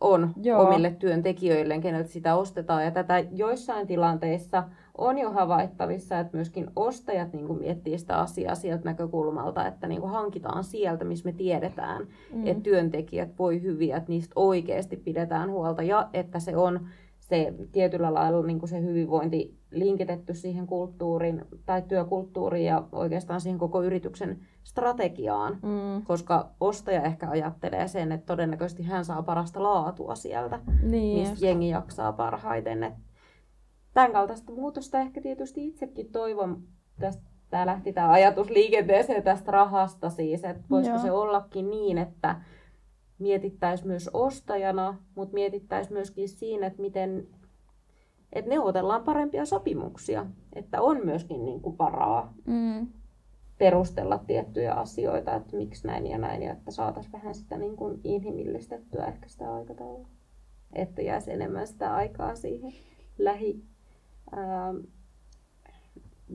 [0.02, 0.62] on Joo.
[0.68, 2.84] omille työntekijöilleen, keneltä sitä ostetaan.
[2.84, 4.64] Ja tätä joissain tilanteissa
[4.98, 10.02] on jo havaittavissa, että myöskin ostajat niin kuin miettii sitä asiaa sieltä näkökulmalta, että niin
[10.02, 12.48] kuin hankitaan sieltä, missä me tiedetään, Mm.
[12.48, 16.80] että työntekijät voi hyviä, että niistä oikeasti pidetään huolta ja että se on
[17.20, 23.60] se tietyllä lailla niin kuin se hyvinvointi linkitetty siihen kulttuuriin tai työkulttuuriin ja oikeastaan siihen
[23.60, 25.54] koko yrityksen strategiaan.
[25.63, 26.06] Mm.
[26.06, 31.30] Koska ostaja ehkä ajattelee sen, että todennäköisesti hän saa parasta laatua sieltä, Niin.
[31.30, 32.84] mistä jengi jaksaa parhaiten.
[32.84, 32.93] Et
[33.93, 36.63] tämän kaltaista muutosta ehkä tietysti itsekin toivon.
[36.99, 41.04] Tästä, tämä lähti tämä ajatus liikenteeseen tästä rahasta siis, että voisiko Joo.
[41.04, 42.36] se ollakin niin, että
[43.19, 47.28] mietittäisiin myös ostajana, mutta mietittäisiin myöskin siinä, että miten
[48.34, 52.88] että neuvotellaan parempia sopimuksia, että on myöskin niin kuin varaa Mm.
[53.58, 58.00] Perustella tiettyjä asioita, että miksi näin ja näin, ja että saataisiin vähän sitä niin kuin
[58.04, 60.08] inhimillistettyä ehkä sitä aikataulua.
[60.74, 62.72] Että jäisi enemmän sitä aikaa siihen
[63.18, 63.63] lähi,
[64.32, 64.74] ää,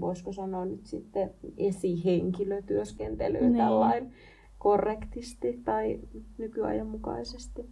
[0.00, 3.56] voisiko sanoa nyt sitten esihenkilötyöskentelyyn Niin.
[3.64, 4.12] tällainen
[4.58, 6.00] korrektisti tai
[6.38, 7.70] nykyajan mukaisesti.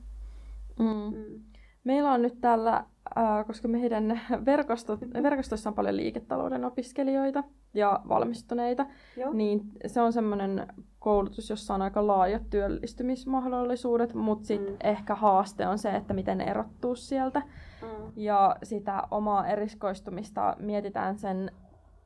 [0.78, 1.16] Mm.
[1.16, 1.40] Mm.
[1.84, 2.84] Meillä on nyt tällä
[3.16, 9.32] ää, koska meidän verkosto, verkostossa on paljon liiketalouden opiskelijoita ja valmistuneita, Joo.
[9.32, 10.66] niin se on semmoinen
[10.98, 14.78] koulutus, jossa on aika laajat työllistymismahdollisuudet, mutta sitten mm.
[14.84, 17.40] ehkä haaste on se, että miten erottuu sieltä.
[17.82, 18.12] Mm.
[18.16, 21.50] Ja sitä omaa eriskoistumista mietitään sen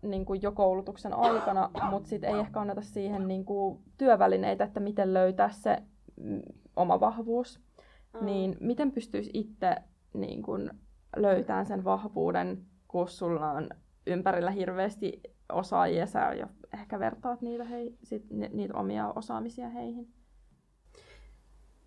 [0.02, 4.80] niin kuin jo koulutuksen aikana, mutta sitten ei ehkä anneta siihen niin kuin työvälineitä, että
[4.80, 5.82] miten löytää se
[6.16, 6.42] mm,
[6.76, 7.60] oma vahvuus.
[8.20, 8.26] Mm.
[8.26, 9.76] Niin miten pystyisi itse
[10.14, 10.70] niin kuin
[11.16, 13.68] löytämään sen vahvuuden, kun sulla on
[14.06, 15.20] ympärillä hirveästi
[15.52, 20.08] osaajia, sä jo ehkä vertaat niitä, hei, sit, niitä omia osaamisia heihin?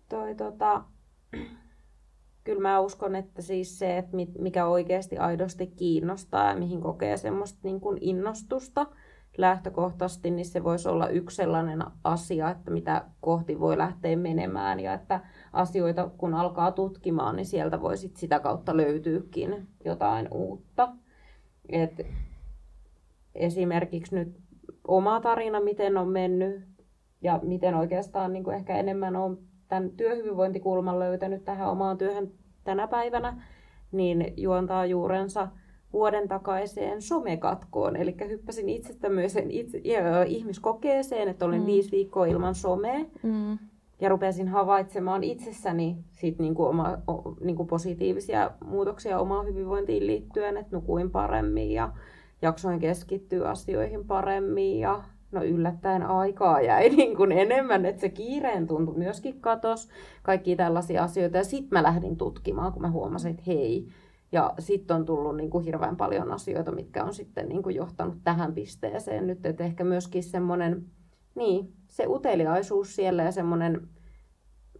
[0.08, 0.84] Toi, tota,
[2.44, 7.60] kyllä mä uskon, että siis se, että mikä oikeasti aidosti kiinnostaa ja mihin kokee semmoista
[7.62, 8.86] niin kuin innostusta
[9.38, 14.94] lähtökohtaisesti, niin se voisi olla yksi sellainen asia, että mitä kohti voi lähteä menemään ja
[14.94, 15.20] että
[15.52, 20.88] asioita kun alkaa tutkimaan, niin sieltä voi sit sitä kautta löytyykin jotain uutta.
[21.68, 22.06] Et
[23.36, 24.40] esimerkiksi nyt
[24.88, 26.62] oma tarina, miten on mennyt
[27.22, 32.30] ja miten oikeastaan niin kuin ehkä enemmän on tämän työhyvinvointikulman löytänyt tähän omaan työhön
[32.64, 33.42] tänä päivänä,
[33.92, 35.48] niin juontaa juurensa
[35.92, 37.96] vuoden takaiseen somekatkoon.
[37.96, 39.80] Eli hyppäsin itse tämmöiseen itse,
[40.26, 41.66] ihmiskokeeseen, että olin mm.
[41.66, 43.04] viisi viikkoa ilman somea.
[43.22, 43.58] Mm.
[44.00, 50.76] Ja rupesin havaitsemaan itsessäni sit niinku oma, o, niinku positiivisia muutoksia omaan hyvinvointiin liittyen, että
[50.76, 51.92] nukuin paremmin ja
[52.42, 58.66] jaksoin keskittyä asioihin paremmin ja no yllättäen aikaa jäi niin kuin enemmän, että se kiireen
[58.66, 59.88] tuntui myöskin katos,
[60.22, 61.36] kaikki tällaisia asioita.
[61.36, 63.88] Ja sitten mä lähdin tutkimaan, kun mä huomasin, että hei,
[64.32, 68.16] ja sitten on tullut niin kuin hirveän paljon asioita, mitkä on sitten niin kuin johtanut
[68.24, 70.84] tähän pisteeseen nyt, että ehkä myöskin semmoinen,
[71.34, 73.88] niin, se uteliaisuus siellä ja semmoinen,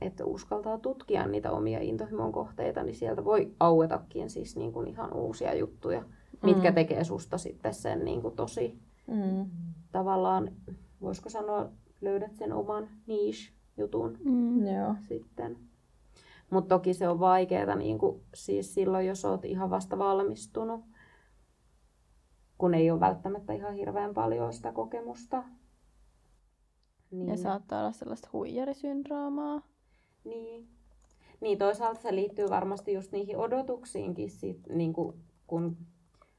[0.00, 5.12] että uskaltaa tutkia niitä omia intohimon kohteita, niin sieltä voi auetakin siis niin kuin ihan
[5.14, 6.04] uusia juttuja,
[6.42, 6.74] mitkä mm.
[6.74, 9.50] tekee susta sitten sen niin kuin tosi mm.
[9.92, 10.52] tavallaan,
[11.00, 11.68] voisiko sanoa,
[12.00, 14.96] löydät sen oman niche-jutun mm.
[15.08, 15.58] sitten.
[16.50, 20.84] Mutta toki se on vaikeaa niin kuin, siis silloin, jos olet ihan vasta valmistunut,
[22.58, 25.44] kun ei ole välttämättä ihan hirveän paljon sitä kokemusta.
[27.10, 27.28] Niin.
[27.28, 29.62] Ja saattaa olla sellaista huijarisyndroomaa.
[30.24, 30.68] Niin.
[31.40, 35.76] Niin, toisaalta se liittyy varmasti just niihin odotuksiinkin, sit, niin kuin, kun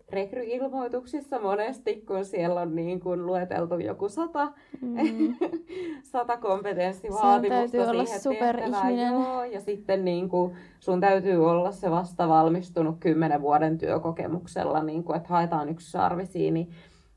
[0.09, 5.35] rekryilmoituksissa monesti, kun siellä on niin kuin lueteltu joku sata, mm.
[6.11, 8.03] sata kompetenssivaatimusta siihen olla
[8.39, 8.99] tehtävään.
[8.99, 15.03] Joo, ja sitten niin kuin, sun täytyy olla se vasta valmistunut kymmenen vuoden työkokemuksella, niin
[15.03, 16.69] kuin, että haetaan yksi sarvisiin, niin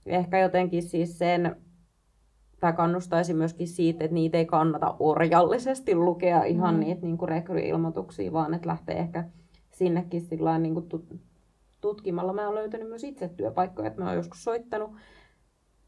[0.06, 1.56] ehkä jotenkin siis sen,
[2.60, 6.80] tai kannustaisin myöskin siitä, että niitä ei kannata orjallisesti lukea ihan mm.
[6.80, 9.24] niitä niin kuin rekryilmoituksia, vaan että lähtee ehkä
[9.70, 10.88] sinnekin sillä niin kuin
[11.80, 13.88] tutkimalla mä oon löytänyt myös itse työpaikkoja.
[13.88, 14.90] Että mä oon joskus soittanut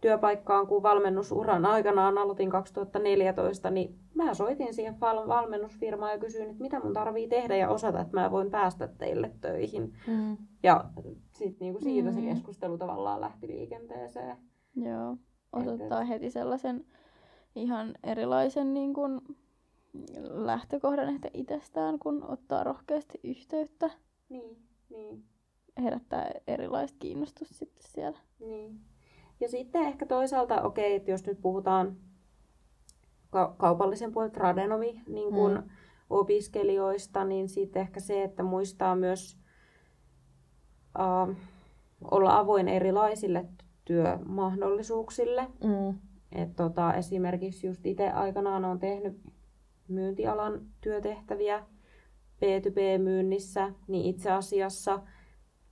[0.01, 6.81] työpaikkaan, kun valmennusuran aikanaan aloitin 2014, niin mä soitin siihen valmennusfirmaan ja kysyin, että mitä
[6.81, 9.95] mun tarvii tehdä ja osata, että mä voin päästä teille töihin.
[10.07, 10.37] Mm.
[10.63, 10.85] Ja
[11.33, 12.15] sitten niinku siitä mm.
[12.15, 14.37] se keskustelu tavallaan lähti liikenteeseen.
[14.77, 15.17] Joo,
[15.53, 16.85] osoittaa heti sellaisen
[17.55, 19.21] ihan erilaisen niin kuin
[20.29, 23.91] lähtökohdan ehkä itsestään, kun ottaa rohkeasti yhteyttä.
[24.29, 24.57] Niin,
[24.91, 25.25] niin
[25.79, 28.19] herättää erilaista kiinnostusta sitten siellä.
[28.41, 28.81] Niin.
[29.41, 31.97] Ja sitten ehkä toisaalta, okei, että jos nyt puhutaan
[33.31, 35.71] ka- kaupallisen puolen tradenomi niin kun mm.
[36.11, 39.39] opiskelijoista, niin sitten ehkä se, että muistaa myös
[40.99, 41.37] uh,
[42.11, 43.45] olla avoin erilaisille
[43.85, 45.47] työmahdollisuuksille.
[45.65, 45.99] Mm.
[46.33, 49.21] Et tota, esimerkiksi just itse aikanaan on tehnyt
[49.89, 51.67] myyntialan työtehtäviä
[52.37, 55.03] B2B-myynnissä, niin itse asiassa–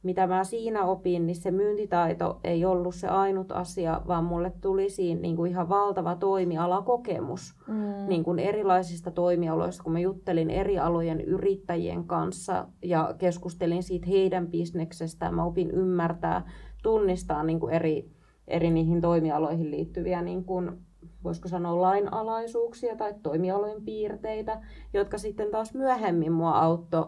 [0.03, 4.91] mitä mä siinä opin, niin se myyntitaito ei ollut se ainut asia, vaan mulle tuli
[4.91, 8.09] siinä niin kuin ihan valtava toimialakokemus mm.
[8.09, 14.47] niin kuin erilaisista toimialoista, kun mä juttelin eri alojen yrittäjien kanssa ja keskustelin siitä heidän
[14.47, 15.31] bisneksestä.
[15.31, 16.51] Mä opin ymmärtää,
[16.83, 18.11] tunnistaa niin kuin eri,
[18.49, 20.79] eri niihin toimialoihin liittyviä niin kuin,
[21.25, 27.07] voisiko sanoa lainalaisuuksia tai toimialojen piirteitä, jotka sitten taas myöhemmin mua auttoi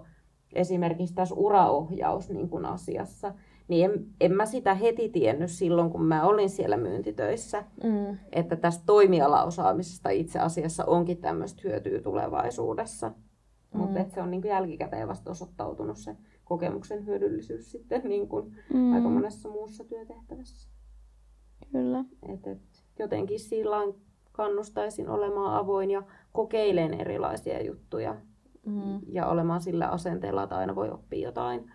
[0.52, 3.34] esimerkiksi tässä uraohjaus niin kuin asiassa,
[3.68, 8.18] niin en, en mä sitä heti tiennyt silloin, kun mä olin siellä myyntitöissä, mm.
[8.32, 13.08] että tästä toimialaosaamisesta itse asiassa onkin tämmöistä hyötyä tulevaisuudessa.
[13.08, 13.80] Mm.
[13.80, 18.92] Mutta se on niin kuin jälkikäteen vasta osoittautunut se kokemuksen hyödyllisyys sitten niin kuin mm.
[18.92, 20.68] aika monessa muussa työtehtävässä.
[21.72, 22.04] Kyllä.
[22.28, 22.58] Et, et,
[22.98, 23.94] jotenkin silloin
[24.32, 28.16] kannustaisin olemaan avoin ja kokeilemaan erilaisia juttuja
[28.66, 29.00] mm.
[29.08, 31.72] ja olemaan sillä asenteella, että aina voi oppia jotain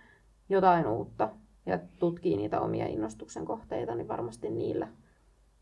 [0.50, 1.30] jotain uutta
[1.65, 4.88] ja tutkii niitä omia innostuksen kohteita, niin varmasti niillä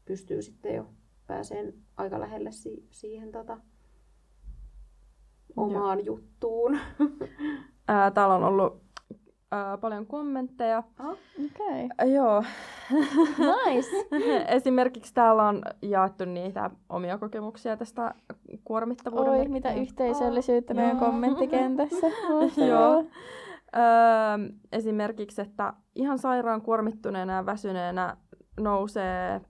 [0.05, 0.85] pystyy sitten jo
[1.27, 3.57] pääseen aika lähelle si- siihen tota,
[5.55, 6.05] omaan Joo.
[6.05, 6.79] juttuun.
[7.87, 8.84] Ää, täällä on ollut
[9.55, 10.83] ää, paljon kommentteja.
[10.99, 11.85] Okei.
[11.85, 12.09] Okay.
[12.13, 12.43] Joo.
[13.65, 13.89] Nice.
[14.47, 18.13] Esimerkiksi täällä on jaettu niitä omia kokemuksia tästä
[18.63, 20.77] kuormittavuuden Oi, mitä yhteisöllisyyttä oh.
[20.77, 22.07] meidän kommenttikentässä.
[22.69, 23.03] Joo.
[23.75, 23.83] Öö,
[24.71, 28.17] esimerkiksi, että ihan sairaan kuormittuneena ja väsyneenä
[28.59, 29.41] nousee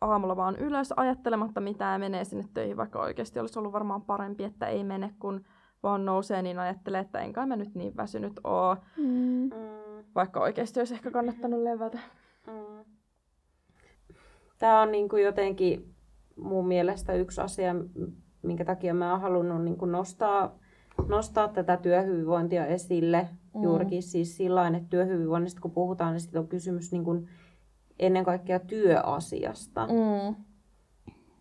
[0.00, 4.44] aamulla vaan ylös ajattelematta mitään ja menee sinne töihin, vaikka oikeasti olisi ollut varmaan parempi,
[4.44, 5.44] että ei mene, kun
[5.86, 8.76] vaan nousee, niin ajattelee, että enkä mä nyt niin väsynyt oo.
[8.96, 9.50] Mm.
[10.14, 11.98] Vaikka oikeasti olisi ehkä kannattanut levätä.
[12.46, 12.84] Mm.
[14.58, 15.94] Tämä on niin kuin jotenkin
[16.36, 17.74] mun mielestä yksi asia,
[18.42, 20.58] minkä takia mä oon halunnut niin kuin nostaa,
[21.08, 23.28] nostaa tätä työhyvinvointia esille.
[23.54, 23.62] Mm.
[23.62, 27.28] Juurikin siis sillä että työhyvinvoinnista kun puhutaan, niin sitten on kysymys niin kuin
[27.98, 29.86] ennen kaikkea työasiasta.
[29.86, 30.44] Mm.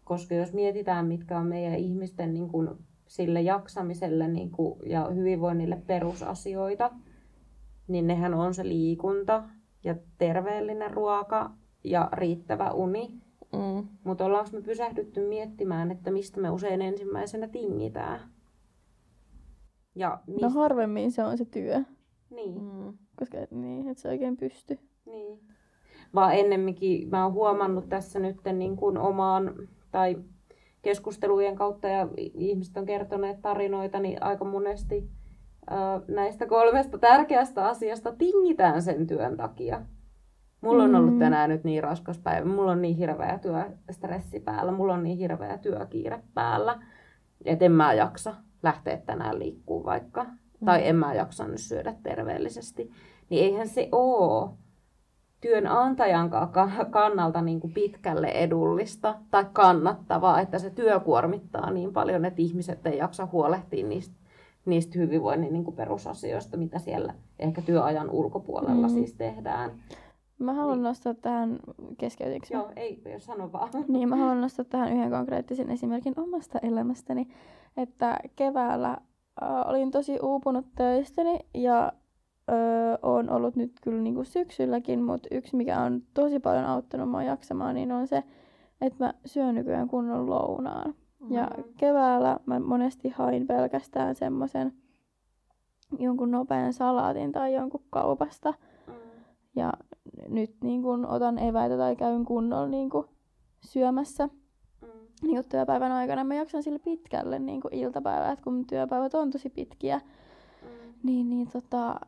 [0.03, 2.69] Koska jos mietitään, mitkä on meidän ihmisten niin kuin
[3.07, 6.91] sille jaksamiselle niin kuin, ja hyvinvoinnille perusasioita,
[7.87, 9.43] niin nehän on se liikunta
[9.83, 11.51] ja terveellinen ruoka
[11.83, 13.13] ja riittävä uni.
[13.53, 13.87] Mm.
[14.03, 18.19] Mutta ollaanko me pysähdytty miettimään, että mistä me usein ensimmäisenä tingitään?
[19.95, 20.47] Ja no mistä...
[20.47, 21.83] No harvemmin se on se työ.
[22.29, 22.61] Niin.
[22.61, 22.93] Mm.
[23.15, 24.79] Koska niin, et se oikein pysty.
[25.05, 25.39] Niin.
[26.15, 30.17] Vaan ennemminkin mä oon huomannut tässä nyt niin kuin omaan, tai
[30.85, 35.09] keskustelujen kautta ja ihmiset on kertoneet tarinoita, niin aika monesti
[36.07, 39.81] näistä kolmesta tärkeästä asiasta tingitään sen työn takia.
[40.61, 41.19] Mulla on ollut mm.
[41.19, 45.57] tänään nyt niin raskas päivä, mulla on niin hirveä työstressi päällä, mulla on niin hirveä
[45.57, 46.79] työkiire päällä,
[47.45, 50.23] että en mä jaksa lähteä tänään liikkuu vaikka.
[50.23, 50.65] Mm.
[50.65, 52.91] Tai en mä jaksa nyt syödä terveellisesti.
[53.29, 54.57] Niin eihän se oo
[55.41, 56.29] työnantajan
[56.89, 62.85] kannalta niin kuin pitkälle edullista tai kannattavaa, että se työ kuormittaa niin paljon, että ihmiset
[62.85, 64.15] ei jaksa huolehtia niistä,
[64.65, 68.93] niistä hyvinvoinnin niin kuin perusasioista, mitä siellä ehkä työajan ulkopuolella mm.
[68.93, 69.71] siis tehdään.
[70.39, 70.83] Mä haluan niin.
[70.83, 71.59] nostaa tähän,
[71.97, 73.69] keskeytinkö Joo, ei, jos sano vaan.
[73.87, 77.27] Niin, mä haluan nostaa tähän yhden konkreettisen esimerkin omasta elämästäni,
[77.77, 81.93] että keväällä äh, olin tosi uupunut töistäni ja
[82.51, 87.23] öö, on ollut nyt kyllä niinku syksylläkin, mutta yksi mikä on tosi paljon auttanut mua
[87.23, 88.23] jaksamaan, niin on se,
[88.81, 90.89] että mä syön nykyään kunnon lounaan.
[90.89, 91.35] Mm-hmm.
[91.35, 94.73] Ja keväällä mä monesti hain pelkästään semmoisen
[95.99, 98.53] jonkun nopean salaatin tai jonkun kaupasta.
[98.87, 98.93] Mm.
[99.55, 99.73] Ja
[100.29, 103.09] nyt niin kun otan eväitä tai käyn kunnolla niin kun
[103.59, 104.25] syömässä
[104.81, 104.87] mm.
[105.21, 106.23] niin kun työpäivän aikana.
[106.23, 110.01] Mä jaksan sille pitkälle niin iltapäivää, että kun työpäivät on tosi pitkiä,
[110.61, 110.93] mm.
[111.03, 111.99] niin, niin tota,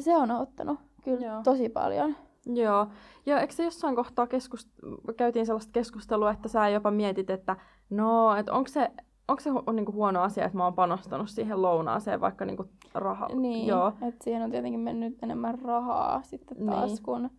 [0.00, 1.42] se on auttanut kyllä Joo.
[1.42, 2.16] tosi paljon.
[2.46, 2.86] Joo.
[3.26, 7.56] Ja eikö se jossain kohtaa keskust- käytiin sellaista keskustelua, että sä jopa mietit, että
[7.90, 8.90] no, että onko se,
[9.28, 13.28] onko se on niinku huono asia, että mä oon panostanut siihen lounaaseen vaikka niinku rahaa.
[13.34, 13.92] Niin, Joo.
[14.08, 17.02] että siihen on tietenkin mennyt enemmän rahaa sitten taas, niin.
[17.02, 17.30] kun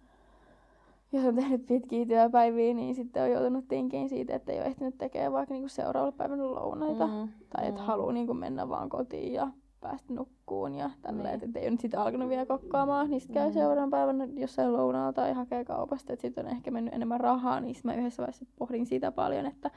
[1.11, 4.97] jos on tehnyt pitkiä työpäiviä, niin sitten on joutunut tinkiin siitä, että ei ole ehtinyt
[4.97, 7.07] tekemään vaikka niinku seuraavalla päivänä lounaita.
[7.07, 7.87] Mm, tai että mm.
[7.87, 9.47] haluaa niinku mennä vaan kotiin ja
[9.81, 11.49] päästä nukkuun ja tälleen, niin.
[11.49, 13.53] että ei ole nyt sitten alkanut vielä kokkaamaan, niin sitten käy mm.
[13.53, 17.75] seuraavan päivän jossain lounaalla tai hakee kaupasta, että sitten on ehkä mennyt enemmän rahaa, niin
[17.83, 19.71] mä yhdessä vaiheessa pohdin sitä paljon, että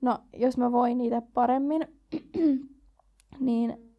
[0.00, 1.86] no jos mä voin niitä paremmin,
[3.40, 3.94] niin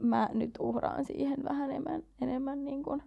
[0.00, 3.02] mä nyt uhraan siihen vähän enemmän, enemmän niin kuin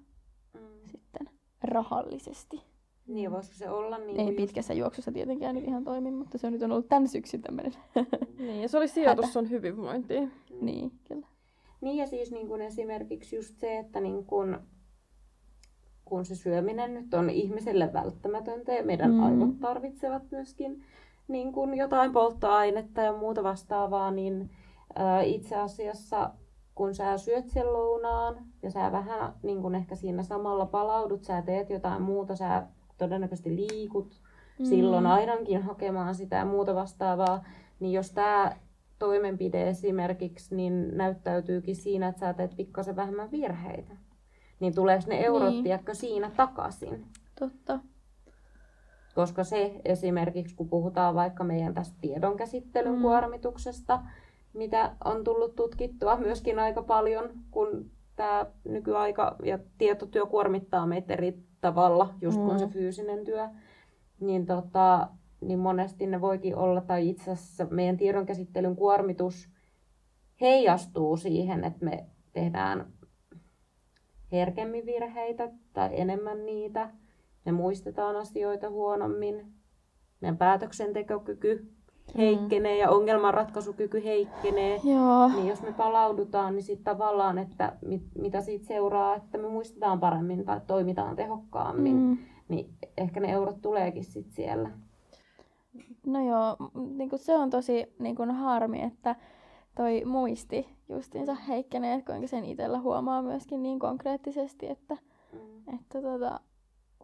[0.54, 0.60] mm.
[0.86, 1.30] sitten
[1.64, 2.71] rahallisesti.
[3.12, 6.54] Niin, voisiko se olla niin Ei pitkässä juoksussa tietenkään nyt ihan toimi, mutta se on
[6.54, 7.74] nyt on ollut tämän syksyn tämmöinen
[8.40, 10.24] Niin, ja se oli sijoitus sun hyvinvointiin.
[10.24, 10.66] Mm.
[10.66, 11.28] Niin, kyllä.
[11.82, 14.58] Niin, ja siis niin kuin esimerkiksi just se, että niin kuin,
[16.06, 19.24] kun se syöminen nyt on ihmiselle välttämätöntä ja meidän mm.
[19.24, 20.84] aivot tarvitsevat myöskin
[21.28, 24.50] niin kuin jotain polttoainetta ja muuta vastaavaa, niin
[24.96, 26.32] ää, itse asiassa
[26.76, 31.42] kun sä syöt sen lounaan ja sä vähän niin kuin ehkä siinä samalla palaudut, sä
[31.42, 32.68] teet jotain muuta, sä
[33.06, 34.22] todennäköisesti liikut
[34.60, 34.66] mm.
[34.66, 37.44] silloin ainakin hakemaan sitä ja muuta vastaavaa,
[37.80, 38.52] niin jos tämä
[39.00, 43.94] toimenpide esimerkiksi niin näyttäytyykin siinä, että sä teet pikkasen vähemmän virheitä,
[44.60, 45.64] niin tuleeko ne eurot, niin.
[45.64, 47.06] tiedätkö, siinä takaisin?
[47.40, 47.80] Totta.
[49.16, 53.02] Koska se esimerkiksi, kun puhutaan vaikka meidän tästä tiedonkäsittelyn mm.
[53.02, 54.02] kuormituksesta,
[54.54, 61.44] mitä on tullut tutkittua myöskin aika paljon, kun tämä nykyaika ja tietotyö kuormittaa meitä eri
[61.62, 62.46] tavalla, just mm.
[62.46, 63.50] kun se fyysinen työ,
[64.20, 65.08] niin, tota,
[65.42, 69.50] niin monesti ne voikin olla, tai itse asiassa meidän tiedonkäsittelyn kuormitus
[70.42, 72.94] heijastuu siihen, että me tehdään
[74.32, 76.90] herkemmin virheitä tai enemmän niitä.
[77.46, 79.54] Me muistetaan asioita huonommin.
[80.22, 81.74] Meidän päätöksentekokyky
[82.18, 84.80] heikkenee ja ongelmanratkaisukyky heikkenee.
[84.84, 85.28] Joo.
[85.28, 90.00] Niin jos me palaudutaan, niin sitten tavallaan, että mit, mitä siitä seuraa, että me muistetaan
[90.00, 92.18] paremmin tai toimitaan tehokkaammin, Mm.
[92.48, 94.70] niin ehkä ne eurot tuleekin sitten siellä.
[96.06, 96.56] No joo,
[96.98, 99.16] niin se on tosi niin kuin harmi, että
[99.76, 104.98] toi muisti justiinsa heikkenee, että kuinka sen itsellä huomaa myöskin niin konkreettisesti, että,
[105.34, 105.74] Mm.
[105.76, 106.40] että tota,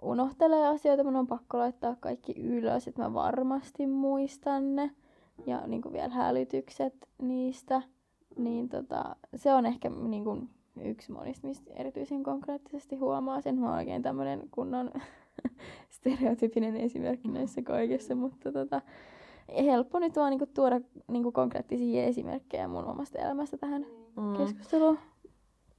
[0.01, 4.91] unohtelee asioita, mun on pakko laittaa kaikki ylös, että mä varmasti muistan ne.
[5.45, 7.81] Ja niin kuin vielä hälytykset niistä.
[8.37, 10.49] Niin tota, se on ehkä niin kuin
[10.83, 13.59] yksi monista, mistä erityisen konkreettisesti huomaa sen.
[13.59, 14.91] Mä oon oikein tämmönen kunnon
[15.89, 18.81] stereotypinen esimerkki näissä kaikessa, mutta tota,
[19.63, 23.85] helppo nyt vaan niinku tuoda niinku konkreettisia esimerkkejä mun omasta elämästä tähän
[24.17, 24.37] Mm.
[24.37, 24.99] keskusteluun.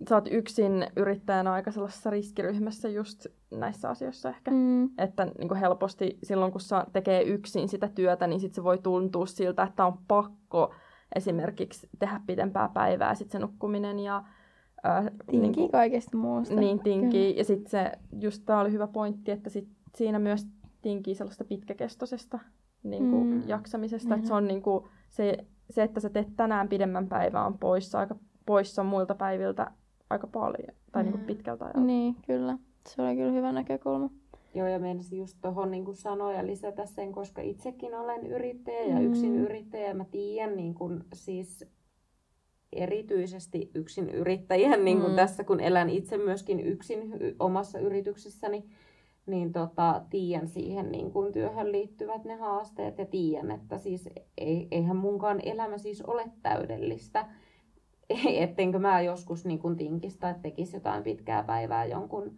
[0.08, 4.50] Sä oot yksin yrittäjänä aika sellaisessa riskiryhmässä just näissä asioissa ehkä.
[4.50, 4.90] Mm.
[4.98, 8.78] Että niin kuin helposti silloin, kun sä tekee yksin sitä työtä, niin sit se voi
[8.78, 10.74] tuntua siltä, että on pakko
[11.14, 14.24] esimerkiksi tehdä pitempää päivää sit se nukkuminen ja
[14.82, 16.54] ää, Tinkii niin kuin- kaikesta muusta.
[16.54, 17.36] Niin tinkii.
[17.36, 20.46] Ja sitten se, just tää oli hyvä pointti, että sit siinä myös
[20.82, 22.38] tinkii sellaista pitkäkestoisesta
[22.82, 23.42] niin kuin Mm.
[23.48, 24.14] jaksamisesta.
[24.14, 25.38] Että se on niin kuin, se,
[25.70, 29.70] se, että sä teet tänään pidemmän päivän on poissa, aika poissa muilta päiviltä
[30.10, 30.76] aika paljon.
[30.92, 31.26] Tai niin kuin Mm.
[31.26, 31.80] pitkältä ajalta.
[31.80, 32.58] Niin, kyllä.
[32.88, 34.10] Se oli kyllä hyvä näkökulma.
[34.54, 39.06] Joo, ja meinasin just tuohon niin sanoja lisätä sen, koska itsekin olen yrittäjä ja Mm.
[39.06, 39.94] yksin yrittäjä.
[39.94, 41.64] Mä tiedän niin kuin, siis
[42.72, 45.16] erityisesti yksin yrittäjän, niin kuin Mm.
[45.16, 48.64] tässä kun elän itse myöskin yksin omassa yrityksessäni,
[49.26, 54.68] niin tota, tiedän siihen niin kuin työhön liittyvät ne haasteet ja tiedän, että siis ei,
[54.70, 57.26] eihän munkaan elämä siis ole täydellistä.
[58.42, 62.36] Ettenkö mä joskus niin kuin tinkistä, että tekisi jotain pitkää päivää jonkun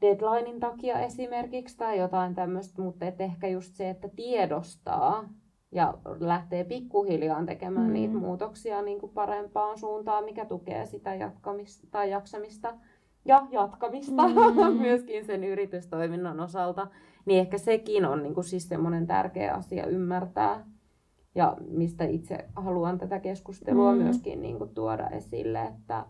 [0.00, 5.28] deadlinein takia esimerkiksi tai jotain tämmöistä, mutta et ehkä just se, että tiedostaa
[5.72, 7.92] ja lähtee pikkuhiljaa tekemään Mm.
[7.92, 12.74] niitä muutoksia niin kuin parempaan suuntaan, mikä tukee sitä jatkamista tai jaksamista
[13.24, 14.76] ja jatkamista Mm.
[14.86, 16.86] myöskin sen yritystoiminnan osalta,
[17.24, 20.64] niin ehkä sekin on niin kuin siis semmoinen tärkeä asia ymmärtää
[21.34, 23.98] ja mistä itse haluan tätä keskustelua Mm.
[24.02, 26.06] myöskin niin kuin tuoda esille, että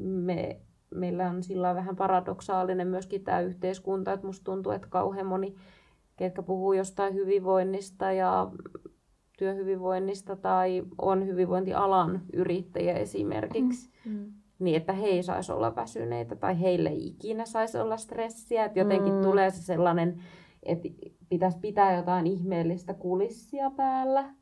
[0.00, 0.60] me,
[0.94, 5.54] meillä on sillä vähän paradoksaalinen myöskin tämä yhteiskunta, että musta tuntuu, että kauhean moni,
[6.16, 8.50] ketkä puhuu jostain hyvinvoinnista ja
[9.38, 14.32] työhyvinvoinnista tai on hyvinvointialan yrittäjä esimerkiksi, Mm.
[14.58, 18.64] niin että he ei saisi olla väsyneitä tai heille ei ikinä saisi olla stressiä.
[18.64, 19.22] Että jotenkin Mm.
[19.22, 20.20] tulee se sellainen,
[20.64, 20.88] että
[21.28, 24.34] pitäisi pitää jotain ihmeellistä kulissia päällä,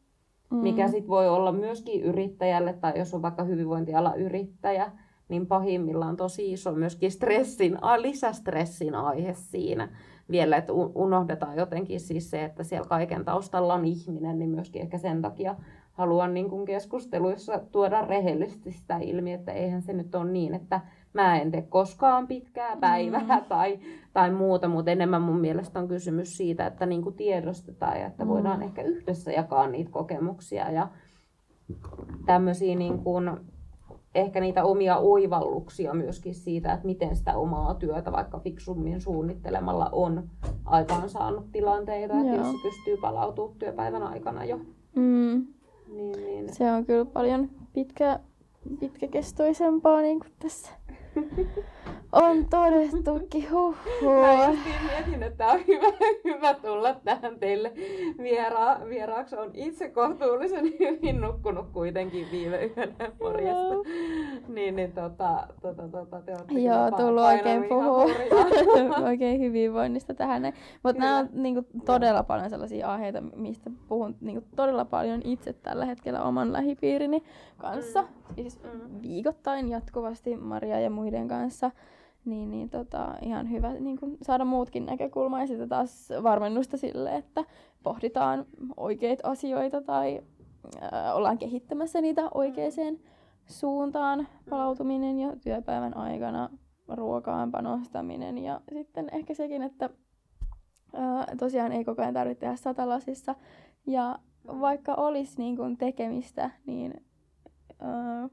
[0.53, 0.59] Mm.
[0.59, 4.93] mikä sitten voi olla myöskin yrittäjälle, tai jos on vaikka hyvinvointiala yrittäjä,
[5.29, 9.89] niin pahimmillaan tosi iso myöskin stressin, lisästressin aihe siinä
[10.31, 14.99] vielä, että unohdetaan jotenkin siis se, että siellä kaiken taustalla on ihminen, niin myöskin ehkä
[14.99, 15.57] sen takia
[15.93, 20.81] haluan niin kuin keskusteluissa tuoda rehellisesti sitä ilmi, että eihän se nyt ole niin, että
[21.13, 23.45] mä en tee koskaan pitkää päivää Mm.
[23.49, 23.79] tai,
[24.13, 28.29] tai muuta, mutta enemmän mun mielestä on kysymys siitä, että niin kuin tiedostetaan ja että
[28.29, 28.63] voidaan Mm.
[28.63, 30.89] ehkä yhdessä jakaa niitä kokemuksia ja
[32.27, 33.31] tämmöisiä niin kuin,
[34.15, 40.29] ehkä niitä omia oivalluksia myöskin siitä, että miten sitä omaa työtä vaikka fiksummin suunnittelemalla on
[40.65, 44.57] aikaan saanut tilanteita, että jos se pystyy palautumaan työpäivän aikana jo.
[44.97, 45.47] Mm.
[45.95, 46.55] Niin, niin.
[46.55, 48.21] Se on kyllä paljon pitkä,
[48.81, 50.71] pitkäkestoisempaa niin kuin tässä
[52.13, 53.45] on todettukin.
[53.45, 54.49] Mä Huhhuh.
[54.49, 55.87] justiin mietin, että on hyvä,
[56.35, 57.73] hyvä tulla tähän teille
[58.23, 59.37] viera, vieraaksi.
[59.37, 63.75] On itse kohtuullisen hyvin nukkunut kuitenkin viime yönä morjesta.
[64.49, 68.05] Niin, niin tota, tota, tota, te olette Joo, tullut oikein puhua
[69.05, 70.53] oikein hyvinvoinnista tähän.
[70.83, 75.85] Mutta nämä on niinku, todella paljon sellaisia aiheita, mistä puhun niinku, todella paljon itse tällä
[75.85, 77.23] hetkellä oman lähipiirini
[77.59, 78.05] kanssa.
[78.35, 79.03] Siis Mm.
[79.03, 81.71] viikoittain jatkuvasti Maria ja muiden kanssa.
[82.25, 87.17] Niin, niin tota, ihan hyvä niin kun saada muutkin näkökulmaa ja sitten taas varmennusta sille,
[87.17, 87.45] että
[87.83, 88.47] pohditaan
[88.77, 90.21] oikeita asioita tai
[90.81, 92.99] ää, ollaan kehittämässä niitä oikeaan
[93.47, 94.29] suuntaan.
[94.51, 96.51] Palautuminen jo työpäivän aikana,
[96.89, 99.91] ruokaan panostaminen ja sitten ehkä sekin, että
[100.93, 103.35] ää, tosiaan ei koko ajan tarvitse tehdä satalasissa.
[103.87, 104.19] Ja
[104.61, 107.05] vaikka olisi niin tekemistä, niin
[107.81, 108.29] ää,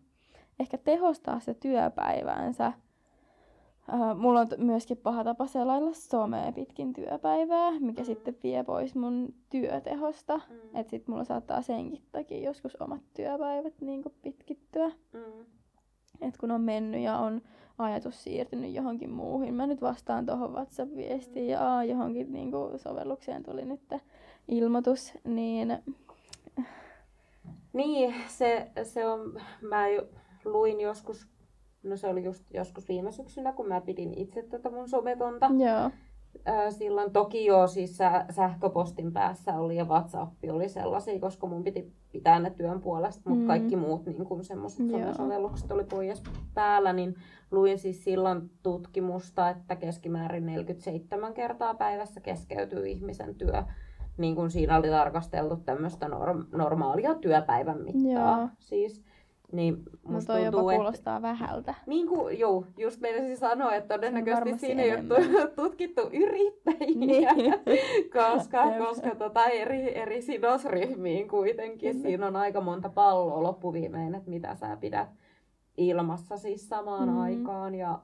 [0.59, 2.73] ehkä tehostaa se työpäiväänsä.
[3.87, 8.05] Ää, mulla on myöskin paha tapa selailla somea pitkin työpäivää, mikä Mm.
[8.05, 10.37] sitten vie pois mun työtehosta.
[10.37, 10.79] Mm.
[10.79, 14.91] Et sit mulla saattaa senkin takia joskus omat työpäivät niin pitkittyä.
[15.13, 15.45] Mm.
[16.21, 17.41] Et kun on mennyt ja on
[17.77, 19.53] ajatus siirtynyt johonkin muuhun.
[19.53, 23.81] Mä nyt vastaan tuohon WhatsApp-viestiin ja aa, johonkin niin sovellukseen tuli nyt
[24.47, 25.77] ilmoitus, niin...
[27.73, 30.07] Niin, se, se on, mä jo
[30.51, 31.27] luin joskus,
[31.83, 35.45] no se oli just joskus viime syksynä, kun mä pidin itse tätä mun sometonta.
[35.45, 35.91] Joo.
[36.69, 37.97] silloin toki jo siis
[38.29, 43.41] sähköpostin päässä oli ja WhatsApp oli sellaisia, koska mun piti pitää ne työn puolesta, mutta
[43.41, 43.47] mm.
[43.47, 44.85] kaikki muut niin semmoiset
[45.17, 46.23] sovellukset oli pois
[46.53, 47.15] päällä, niin
[47.51, 53.63] luin siis silloin tutkimusta, että keskimäärin 47 kertaa päivässä keskeytyy ihmisen työ.
[54.17, 58.39] Niin kuin siinä oli tarkasteltu tämmöistä norm- normaalia työpäivän mittaa.
[58.39, 58.49] Joo.
[58.59, 59.03] Siis,
[59.51, 61.73] niin no musta no toi tuntuu, jopa kuulostaa että, vähältä.
[61.87, 67.53] Niin kuin, joo, just meidän sanoa, että todennäköisesti siinä ei ole tutkittu yrittäjiä, niin.
[68.33, 72.03] koska, koska tota eri, eri sidosryhmiin kuitenkin Kyllä.
[72.03, 75.07] siinä on aika monta palloa loppuviimein, että mitä sä pidät
[75.77, 77.21] ilmassa siis samaan mm-hmm.
[77.21, 77.75] aikaan.
[77.75, 77.99] Ja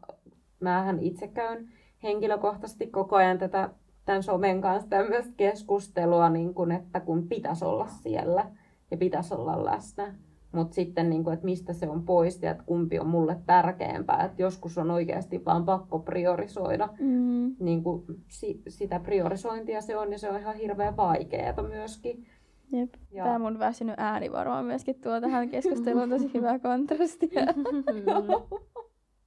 [0.59, 1.69] määhän itse käyn
[2.03, 3.69] henkilökohtaisesti koko ajan tätä
[4.05, 8.51] tämän somen kanssa tämmöistä keskustelua, niin kun, että kun pitäisi olla siellä
[8.91, 10.15] ja pitäisi olla läsnä.
[10.55, 14.23] Mutta sitten, niin kun, että mistä se on pois ja että kumpi on mulle tärkeämpää.
[14.23, 16.89] Että joskus on oikeasti vaan pakko priorisoida.
[16.99, 17.55] Mm.
[17.59, 22.25] Niin kun, si- sitä priorisointia se on ja se on ihan hirveän vaikeaa myöskin.
[22.71, 22.93] Jep.
[23.11, 23.23] Ja...
[23.23, 27.41] Tämä mun väsynyt ääni varmaan myöskin tuo tähän keskusteluun tosi hyvää kontrastia.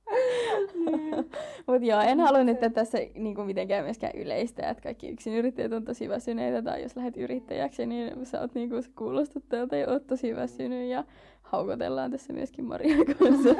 [1.67, 6.09] Mutta joo, en halua nyt tässä niinku mitenkään myöskään yleistä, että kaikki yrittäjät on tosi
[6.09, 11.05] väsyneitä, tai jos lähdet yrittäjäksi, niin sä oot niinku kuulostuttajalta ja oot tosi väsynyt, ja
[11.43, 13.55] haukotellaan tässä myöskin Maria kanssa.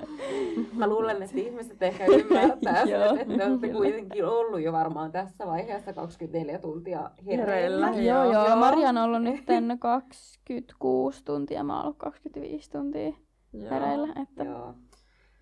[0.78, 5.46] Mä luulen, että ihmiset ehkä ymmärtää sen, että te olette kuitenkin ollut jo varmaan tässä
[5.46, 7.90] vaiheessa 24 tuntia hereillä.
[7.90, 8.56] Joo, joo, joo.
[8.56, 9.44] Maria on ollut nyt
[9.78, 13.12] 26 tuntia, mä oon ollut 25 tuntia
[13.70, 14.08] hereillä.
[14.22, 14.44] Että...
[14.44, 14.74] Joo.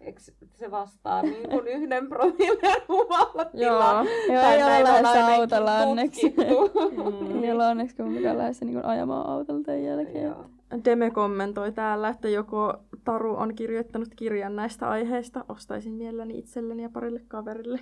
[0.01, 0.21] Eikö
[0.55, 4.05] se vastaa niin kuin yhden promillen humalatila?
[4.29, 6.35] Joo, joo ei ole lähdössä autolla onneksi.
[6.37, 7.43] mm.
[7.45, 10.25] Ei ole onneksi kumpikaan lähdössä niin ajamaan autolla tämän jälkeen.
[10.25, 10.45] Joo.
[10.85, 12.75] Deme kommentoi täällä, että joko
[13.05, 15.45] Taru on kirjoittanut kirjan näistä aiheista.
[15.49, 17.79] Ostaisin mielelläni itselleni ja parille kaverille.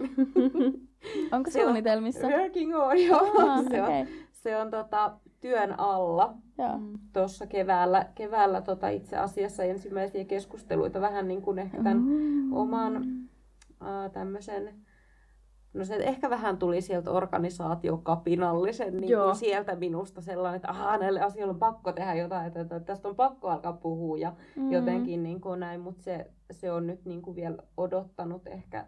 [1.33, 2.27] Onko se suunnitelmissa?
[2.29, 3.33] Working on, joo.
[3.39, 4.01] Ah, se, okay.
[4.01, 4.07] on,
[4.47, 6.35] se on tota, työn alla.
[7.13, 12.53] Tuossa keväällä, keväällä tota, itse asiassa ensimmäisiä keskusteluita vähän niin kuin ehkä tämän mm.
[12.53, 12.97] oman
[13.83, 14.75] äh, tämmöisen
[15.75, 21.21] No se ehkä vähän tuli sieltä organisaatiokapinallisen, niin kuin sieltä minusta sellainen, että ahaa, näille
[21.21, 24.73] asioille on pakko tehdä jotain, että, että tästä on pakko alkaa puhua ja mm.
[24.73, 28.87] jotenkin niin kuin näin, mutta se, se on nyt niin kuin vielä odottanut ehkä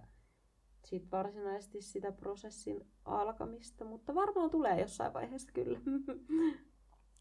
[0.88, 5.78] sit varsinaisesti sitä prosessin alkamista, mutta varmaan tulee jossain vaiheessa kyllä.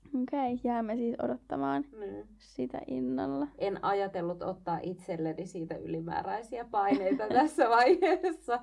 [0.08, 2.28] Okei, okay, jäämme siis odottamaan mm.
[2.38, 3.48] sitä innolla.
[3.58, 8.60] En ajatellut ottaa itselleni siitä ylimääräisiä paineita tässä vaiheessa.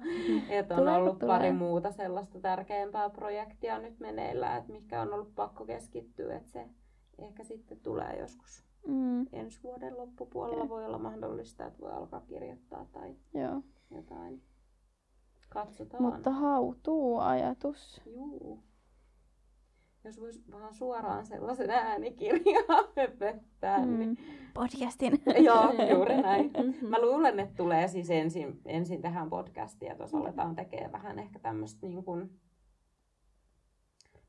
[0.48, 1.36] Että on tulee, ollut tulee.
[1.36, 6.36] pari muuta sellaista tärkeämpää projektia nyt meneillään, että mikä on ollut pakko keskittyä.
[6.36, 6.66] Että se
[7.18, 9.26] ehkä sitten tulee joskus mm.
[9.32, 10.64] ensi vuoden loppupuolella.
[10.64, 10.68] Okay.
[10.68, 13.62] Voi olla mahdollista, että voi alkaa kirjoittaa tai Joo.
[13.90, 14.42] jotain.
[15.55, 16.02] Katsotaan.
[16.02, 18.00] Mutta hautuu ajatus.
[18.07, 18.64] Juu
[20.05, 23.86] jos voisi vaan suoraan sellaisen äänikirjaa höpöttää.
[23.86, 23.98] Mm.
[23.98, 24.18] Niin...
[24.55, 25.22] Podcastin.
[25.46, 26.50] Joo, juuri näin.
[26.88, 31.38] Mä luulen, että tulee siis ensin, ensin tähän podcastiin ja tuossa aletaan tekemään vähän ehkä
[31.38, 32.30] tämmöistä niin kuin...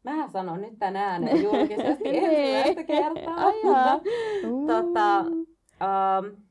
[0.04, 3.52] Mä sanon nyt tän ääneen julkisesti ensimmäistä kertaa.
[3.64, 4.00] Ja,
[4.68, 6.45] tota, um,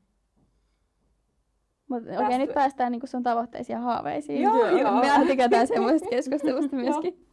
[1.87, 4.41] mutta okei, okay, nyt päästään niinku sun tavoitteisiin ja haaveisiin.
[4.41, 4.91] Joo, joo.
[4.91, 7.25] Me tykätään semmoisesta keskustelusta myöskin.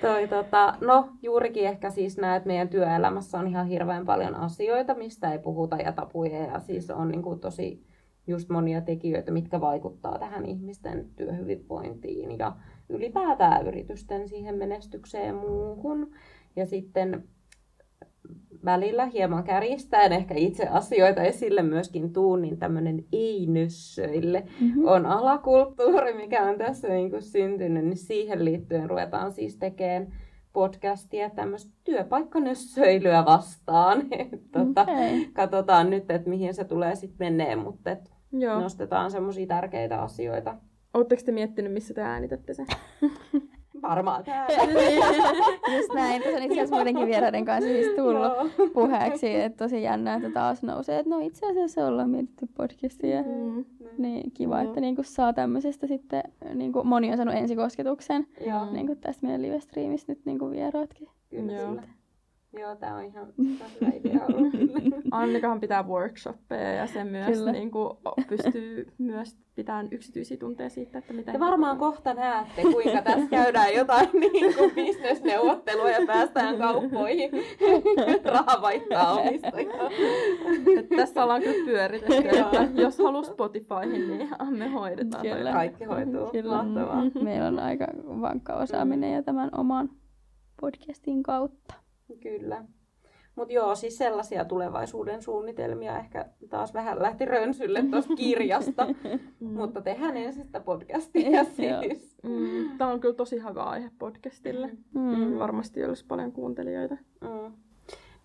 [0.00, 4.94] Toi, tota, no, juurikin ehkä siis näet, että meidän työelämässä on ihan hirveän paljon asioita,
[4.94, 6.38] mistä ei puhuta ja tapuja.
[6.38, 7.86] Ja siis on niinku tosi
[8.26, 12.56] just monia tekijöitä, mitkä vaikuttaa tähän ihmisten työhyvinvointiin ja
[12.88, 16.10] ylipäätään yritysten siihen menestykseen muuhun.
[16.56, 17.28] Ja sitten
[18.64, 24.84] välillä hieman kärjistäen ehkä itse asioita esille myöskin tuun, niin tämmöinen ei-nössöille mm-hmm.
[24.86, 30.12] on alakulttuuri, mikä on tässä niin kuin syntynyt, niin siihen liittyen ruvetaan siis tekemään
[30.52, 34.02] podcastia tämmöistä työpaikkanössöilyä vastaan.
[34.52, 35.26] tota, okay.
[35.32, 38.12] Katsotaan nyt, että mihin se tulee sitten menee, mutta et
[38.60, 40.56] nostetaan semmoisia tärkeitä asioita.
[40.94, 42.66] Oletteko te miettinyt, missä te äänitätte sen?
[43.82, 44.72] varmaan täällä.
[45.76, 46.22] Just näin.
[46.22, 48.32] Tässä on itse asiassa muidenkin vieraiden kanssa siis tullut
[48.72, 53.22] puheeksi, että tosi jännää, että taas nousee, että no itse asiassa ollaan mietitty podcastia.
[53.22, 53.64] Mm.
[53.98, 54.68] Niin kiva, mm.
[54.68, 56.22] että niinku saa tämmöisestä sitten,
[56.54, 58.26] niinku moni on saanut ensikosketuksen
[58.70, 61.08] niinku tästä meidän live-striimistä nyt niinku vieraatkin.
[61.30, 61.52] Kyllä.
[61.52, 61.80] Joo,
[62.80, 64.20] tää on ihan hyvä idea.
[65.10, 67.52] Annikahan pitää workshoppeja ja se myös Kyllä.
[67.52, 67.96] niin kuin,
[68.28, 71.32] pystyy myös pitämään yksityisiä tunteja siitä, että miten...
[71.32, 77.30] Te varmaan kohta näette, kuinka tässä käydään jotain niin kuin bisnesneuvottelua ja päästään kauppoihin.
[78.24, 79.90] Raha vaihtaa omistajaa.
[80.78, 82.48] Että tässä ollaan kyllä pyöritetty, Joo.
[82.62, 85.22] että jos haluaa Spotifyhin, niin me hoidetaan.
[85.22, 85.52] Kyllä.
[85.52, 86.30] Kaikki hoituu.
[86.32, 86.56] Kyllä.
[86.56, 87.02] Mahtavaa.
[87.22, 89.90] Meillä on aika vankka osaaminen ja tämän oman
[90.60, 91.81] podcastin kautta.
[92.20, 92.64] Kyllä.
[93.36, 98.86] Mutta joo, siis sellaisia tulevaisuuden suunnitelmia ehkä taas vähän lähti rönsylle tuosta kirjasta.
[99.40, 99.48] Mm.
[99.48, 102.16] Mutta tehdään ensin sitä podcastia siis.
[102.22, 104.70] Mm, Tämä on kyllä tosi hyvä aihe podcastille.
[104.94, 105.38] Mm.
[105.38, 106.96] Varmasti olisi paljon kuuntelijoita.
[107.20, 107.52] Mm.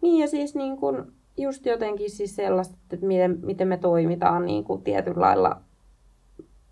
[0.01, 4.63] Niin ja siis niin kun, just jotenkin siis sellaista, että miten, miten me toimitaan niin
[4.63, 5.61] kuin tietyllä lailla.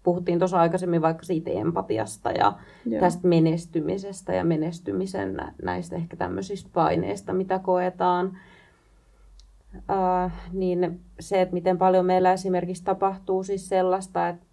[0.05, 2.53] Puhuttiin tuossa aikaisemmin vaikka siitä empatiasta ja
[2.85, 2.99] Joo.
[2.99, 8.37] tästä menestymisestä ja menestymisen nä- näistä ehkä tämmöisistä paineista, mitä koetaan.
[9.75, 14.47] Uh, niin se, että miten paljon meillä esimerkiksi tapahtuu siis sellaista, että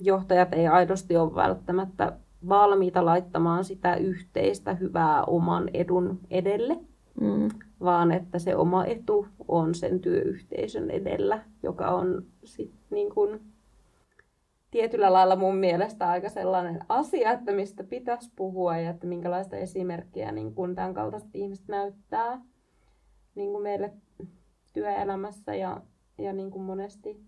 [0.00, 2.12] johtajat ei aidosti ole välttämättä
[2.48, 6.78] valmiita laittamaan sitä yhteistä hyvää oman edun edelle,
[7.20, 7.48] Mm.
[7.84, 13.40] Vaan että se oma etu on sen työyhteisön edellä, joka on sit niin kuin
[14.70, 20.32] tietyllä lailla mun mielestä aika sellainen asia, että mistä pitäisi puhua ja että minkälaista esimerkkiä
[20.32, 22.40] niin kun tämän kaltaiset ihmiset näyttää
[23.34, 23.92] niin kuin meille
[24.72, 25.80] työelämässä ja,
[26.18, 27.20] ja niin kuin monesti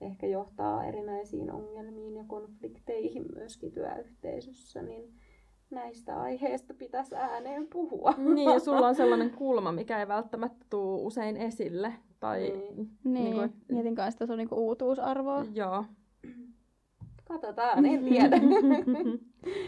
[0.00, 5.12] ehkä johtaa erinäisiin ongelmiin ja konflikteihin myöskin työyhteisössä, niin
[5.70, 8.14] näistä aiheista pitäisi ääneen puhua.
[8.34, 11.92] Niin, ja sulla on sellainen kulma, mikä ei välttämättä tule usein esille.
[12.20, 12.90] Tai, Niin.
[13.04, 15.44] Niin, Niin kuin- mietin kanssa, että se on niinku uutuusarvoa.
[15.54, 15.84] Joo.
[17.24, 18.36] Katsotaan, en tiedä.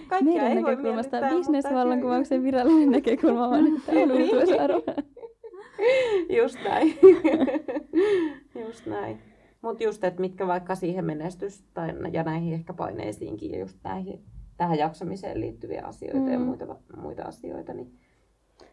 [0.08, 4.12] Kaikkea Meidän ei voi näkökulmasta miellyttää, bisnesvallankumouksen virallinen näkökulma on, että on Niin.
[4.22, 4.82] uutuusarvo.
[6.36, 6.94] Just näin.
[8.66, 9.18] just näin.
[9.62, 14.20] Mutta just, että mitkä vaikka siihen menestys tai, ja näihin ehkä paineisiinkin ja just näihin,
[14.62, 16.44] tähän jaksamiseen liittyviä asioita ja Mm.
[16.44, 17.98] muita, muita asioita, niin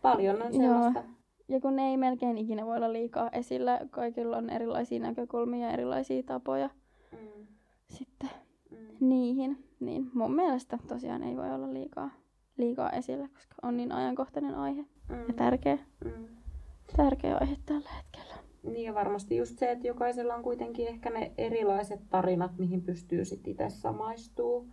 [0.02, 0.62] paljon on Joo.
[0.62, 1.04] sellaista.
[1.48, 5.74] Ja kun ne ei melkein ikinä voi olla liikaa esillä, kaikilla on erilaisia näkökulmia ja
[5.74, 6.70] erilaisia tapoja
[7.12, 7.48] Mm,
[7.88, 8.30] sitten
[8.72, 12.10] mm, niihin, niin mun mielestä tosiaan ei voi olla liikaa,
[12.58, 16.28] liikaa esillä, koska on niin ajankohtainen aihe ja mm, tärkeä, mm.
[16.98, 18.36] tärkeä aihe tällä hetkellä.
[18.64, 23.26] Niin ja varmasti just se, että jokaisella on kuitenkin ehkä ne erilaiset tarinat, mihin pystyy
[23.26, 24.68] sitten itse samaistuu.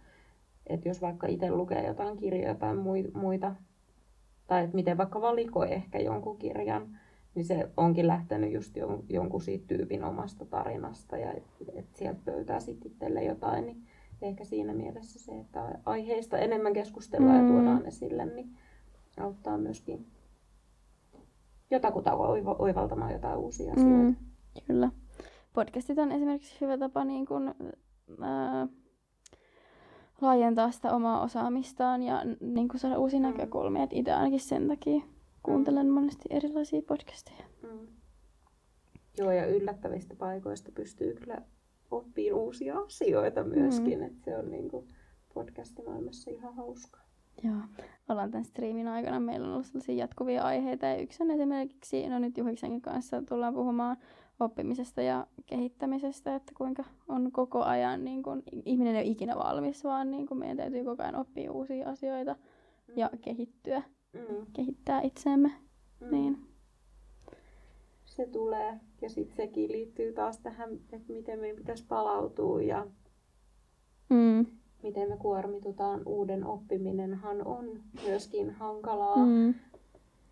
[0.66, 3.54] Että jos vaikka itse lukee jotain kirjoja tai mui- muita,
[4.46, 6.98] tai että miten vaikka valikoi ehkä jonkun kirjan,
[7.34, 12.20] niin se onkin lähtenyt just jon- jonkun siitä tyypin omasta tarinasta ja että et sieltä
[12.24, 13.86] pöytää sitten itselle jotain, niin
[14.22, 17.46] ehkä siinä mielessä se, että aiheista enemmän keskustellaan Mm.
[17.46, 18.50] ja tuodaan esille, niin
[19.20, 20.06] auttaa myöskin
[21.70, 24.02] jotakuta oiva- oivaltamaan jotain uusia asioita.
[24.02, 24.16] Mm,
[24.66, 24.90] kyllä.
[25.52, 27.54] Podcastit on esimerkiksi hyvä tapa niin kun,
[28.20, 28.66] ää,
[30.20, 33.26] laajentaa sitä omaa osaamistaan ja niin kun saada uusia Mm.
[33.26, 33.82] näkökulmia.
[33.82, 35.02] Et itse ainakin sen takia
[35.42, 37.44] kuuntelen monesti erilaisia podcasteja.
[37.62, 37.86] Mm.
[39.18, 41.42] Joo, ja yllättävistä paikoista pystyy kyllä
[41.90, 44.04] oppimaan uusia asioita myöskin, mm.
[44.04, 44.88] että se on niin kuin
[45.34, 47.06] podcastimaailmassa ihan hauskaa.
[47.44, 47.56] Joo.
[48.08, 52.18] Ollaan tämän striimin aikana, meillä on ollut sellaisia jatkuvia aiheita ja yksi on esimerkiksi, no
[52.18, 53.96] nyt Juhiksenkin kanssa tullaan puhumaan
[54.40, 59.84] oppimisesta ja kehittämisestä, että kuinka on koko ajan, niin kun, ihminen ei ole ikinä valmis,
[59.84, 62.36] vaan niin kun meidän täytyy koko ajan oppia uusia asioita
[62.96, 63.82] ja kehittyä,
[64.12, 64.46] Mm.
[64.52, 65.52] kehittää itseämme.
[66.00, 66.10] Mm.
[66.10, 66.38] Niin.
[68.04, 68.80] Se tulee.
[69.02, 72.86] Ja sitten sekin liittyy taas tähän, että miten meidän pitäisi palautua ja
[74.08, 74.46] Mm.
[74.82, 76.02] miten me kuormitutaan.
[76.06, 79.26] Uuden oppiminenhan on myöskin hankalaa.
[79.26, 79.54] Mm.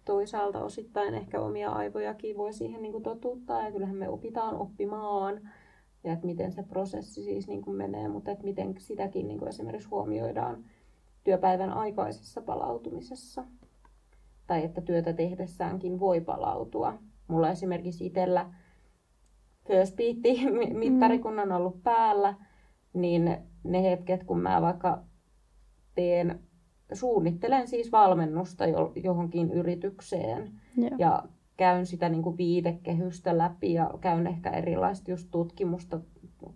[0.05, 5.50] Toisaalta osittain ehkä omia aivojakin voi siihen niin kuin totuttaa ja kyllähän me opitaan oppimaan
[6.05, 9.48] ja että miten se prosessi siis niin kuin menee, mutta että miten sitäkin niin kuin
[9.48, 10.64] esimerkiksi huomioidaan
[11.24, 13.44] työpäivän aikaisessa palautumisessa
[14.46, 16.94] tai että työtä tehdessäänkin voi palautua.
[17.28, 18.50] Mulla esimerkiksi itsellä
[19.66, 20.16] First Beat
[20.74, 22.34] mittari kun on ollut päällä,
[22.92, 25.02] niin ne hetket kun mä vaikka
[25.94, 26.40] teen
[26.93, 30.91] suunnittelen siis valmennusta jo- johonkin yritykseen Joo.
[30.99, 31.22] ja
[31.57, 36.01] käyn sitä niin kuin viitekehystä läpi ja käyn ehkä erilaista just tutkimusta,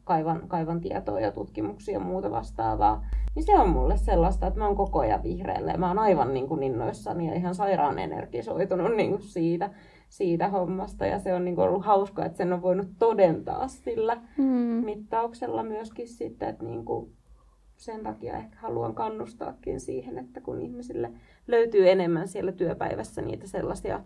[0.05, 3.07] kaivan, kaivan tietoa ja tutkimuksia ja muuta vastaavaa.
[3.35, 6.35] Niin se on mulle sellaista, että mä oon koko ajan vihreällä ja mä oon aivan
[6.35, 9.71] niin kuin innoissani ja ihan sairaan energisoitunut niin kuin siitä,
[10.09, 11.07] siitä hommasta.
[11.07, 14.45] Ja se on niin kuin ollut hauska, että sen on voinut todentaa sillä Mm.
[14.85, 17.11] mittauksella myöskin sitten, että niin kuin
[17.79, 21.13] sen takia ehkä haluan kannustaakin siihen, että kun ihmisille
[21.47, 24.01] löytyy enemmän siellä työpäivässä niitä sellaisia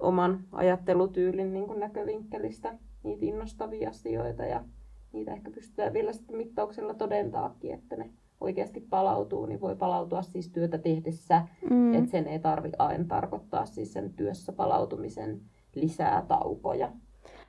[0.00, 4.64] oman ajattelutyylin niin kuin näkövinkkelistä niitä innostavia asioita ja
[5.12, 8.10] niitä ehkä pystytään vielä sitten mittauksella todentaakin, että ne
[8.40, 11.94] oikeasti palautuu, niin voi palautua siis työtä tehdessä, mm.
[11.94, 15.40] että sen ei tarvi aina tarkoittaa siis sen työssä palautumisen
[15.74, 16.92] lisää taukoja.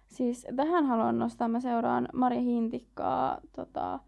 [0.07, 3.99] Siis tähän haluan nostaa, mä seuraan Mari Hintikkaa tota,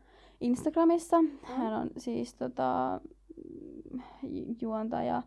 [0.41, 1.17] Instagramissa.
[1.43, 3.01] Hän on siis tota,
[4.61, 5.23] juontaja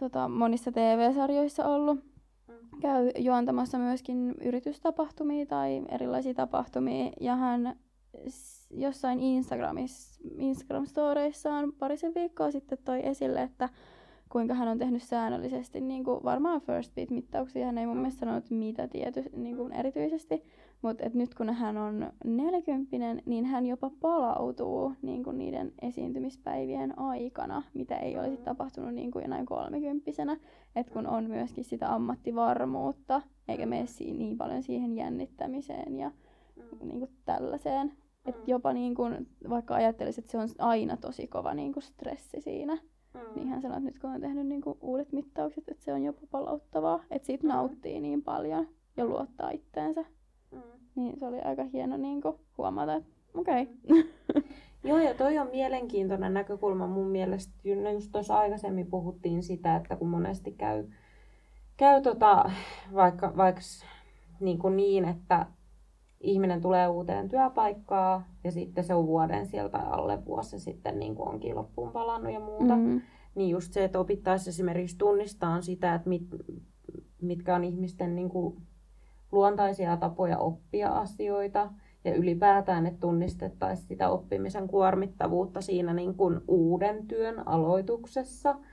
[0.00, 2.00] tota, monissa TV-sarjoissa ollut.
[2.48, 2.80] Mm.
[2.80, 7.12] Käy juontamassa myöskin yritystapahtumia tai erilaisia tapahtumia.
[7.20, 7.76] Ja hän
[8.70, 13.68] jossain Instagramissa, Instagram-storeissaan parisen viikkoa sitten toi esille, että
[14.28, 17.66] kuinka hän on tehnyt säännöllisesti niin kuin varmaan first beat mittauksia.
[17.66, 20.44] Hän ei mun mielestä sanonut mitä tiety, niin kuin erityisesti,
[20.82, 27.62] mutta nyt kun hän on 40, niin hän jopa palautuu niin kuin niiden esiintymispäivien aikana,
[27.74, 30.36] mitä ei olisi tapahtunut niin kuin näin kolmikymppisenä.
[30.76, 36.10] Et kun on myöskin sitä ammattivarmuutta, eikä mene niin paljon siihen jännittämiseen ja
[36.82, 37.92] niin kuin tällaiseen.
[38.26, 42.40] Et jopa niin kun, vaikka ajattelisit, että se on aina tosi kova niin kuin stressi
[42.40, 42.74] siinä,
[43.14, 43.20] mm.
[43.34, 46.02] niin hän sanoi, että nyt kun on tehnyt niin kuin uudet mittaukset, että se on
[46.02, 47.48] jopa palauttavaa, että siitä mm.
[47.48, 50.04] nauttii niin paljon ja luottaa itteensä.
[50.94, 53.62] Niin se oli aika hieno niin kuin huomata, että okei.
[53.62, 54.04] Okay.
[54.84, 57.52] Joo, ja toi on mielenkiintoinen näkökulma mun mielestä.
[57.94, 60.84] Just tuossa aikaisemmin puhuttiin sitä, että kun monesti käy,
[61.76, 62.50] käy tota,
[62.94, 63.60] vaikka, vaikka
[64.40, 65.46] niin, kuin niin, että
[66.20, 71.28] ihminen tulee uuteen työpaikkaan ja sitten se on vuoden sieltä alle vuosi sitten niin kuin
[71.28, 72.76] onkin loppuun palannut ja muuta.
[72.76, 73.00] Mm-hmm.
[73.34, 76.22] Niin just se, että opittaisiin esimerkiksi tunnistaa sitä, että mit,
[77.20, 78.62] mitkä on ihmisten niin kuin
[79.32, 81.70] luontaisia tapoja oppia asioita
[82.04, 88.54] ja ylipäätään, että tunnistettaisiin sitä oppimisen kuormittavuutta siinä niin kuin uuden työn aloituksessa–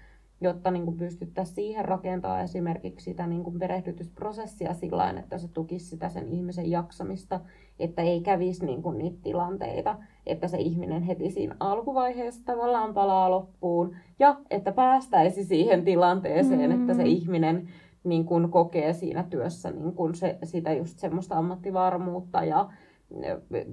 [0.41, 5.85] jotta niin kuin pystyttäisiin siihen rakentamaan esimerkiksi sitä niin kuin perehdytysprosessia sillä että se tukisi
[5.85, 7.39] sitä sen ihmisen jaksamista,
[7.79, 9.95] että ei kävisi niin kuin niitä tilanteita,
[10.25, 16.81] että se ihminen heti siinä alkuvaiheessa tavallaan palaa loppuun ja että päästäisi siihen tilanteeseen, mm-hmm.
[16.81, 17.09] että se mm.
[17.09, 17.67] ihminen
[18.09, 22.69] niin kuin kokee siinä työssä niin kuin se, sitä just semmoista ammattivarmuutta ja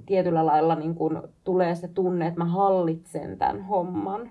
[0.05, 4.29] tietyllä lailla niin kuin tulee se tunne, että mä hallitsen tämän homman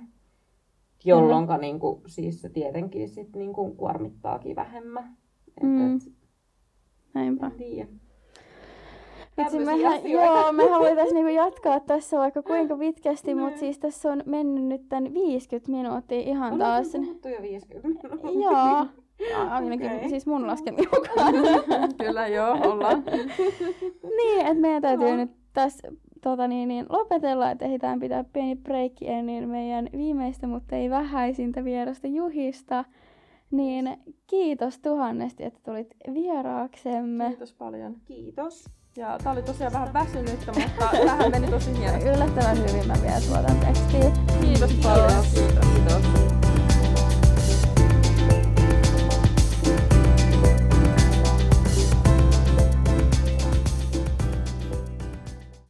[1.05, 1.61] jolloin mm.
[1.61, 5.17] niin kuin, siis se tietenkin sit, niin kuin, kuormittaakin vähemmän.
[5.63, 5.97] Mm.
[5.97, 6.03] Et,
[7.15, 7.51] Näinpä.
[9.39, 14.23] Vitsi, mehän, joo, me haluaisin niinku jatkaa tässä vaikka kuinka pitkästi, mutta siis tässä on
[14.27, 16.93] mennyt nyt tän 50 minuuttia ihan on taas.
[16.93, 18.09] puhuttu jo 50
[18.45, 18.87] Joo.
[19.51, 20.09] Ainakin okay.
[20.09, 21.35] siis mun laskelmien mukaan.
[22.05, 23.05] Kyllä joo, ollaan.
[24.19, 25.17] niin, että meidän täytyy no.
[25.17, 25.89] nyt tässä
[26.23, 31.65] tota niin, niin lopetella, että ehditään pitää pieni breikki ennen meidän viimeistä, mutta ei vähäisintä
[31.65, 32.85] vierasta Juhista.
[33.51, 37.29] Niin kiitos tuhannesti, että tulit vieraaksemme.
[37.29, 37.97] Kiitos paljon.
[38.05, 38.65] Kiitos.
[38.97, 42.09] Ja tää oli tosiaan vähän väsynyttä, mutta tähän meni tosi hienosti.
[42.09, 44.13] Yllättävän hyvin mä vielä tuotan tekstiä.
[44.41, 46.24] Kiitos paljon.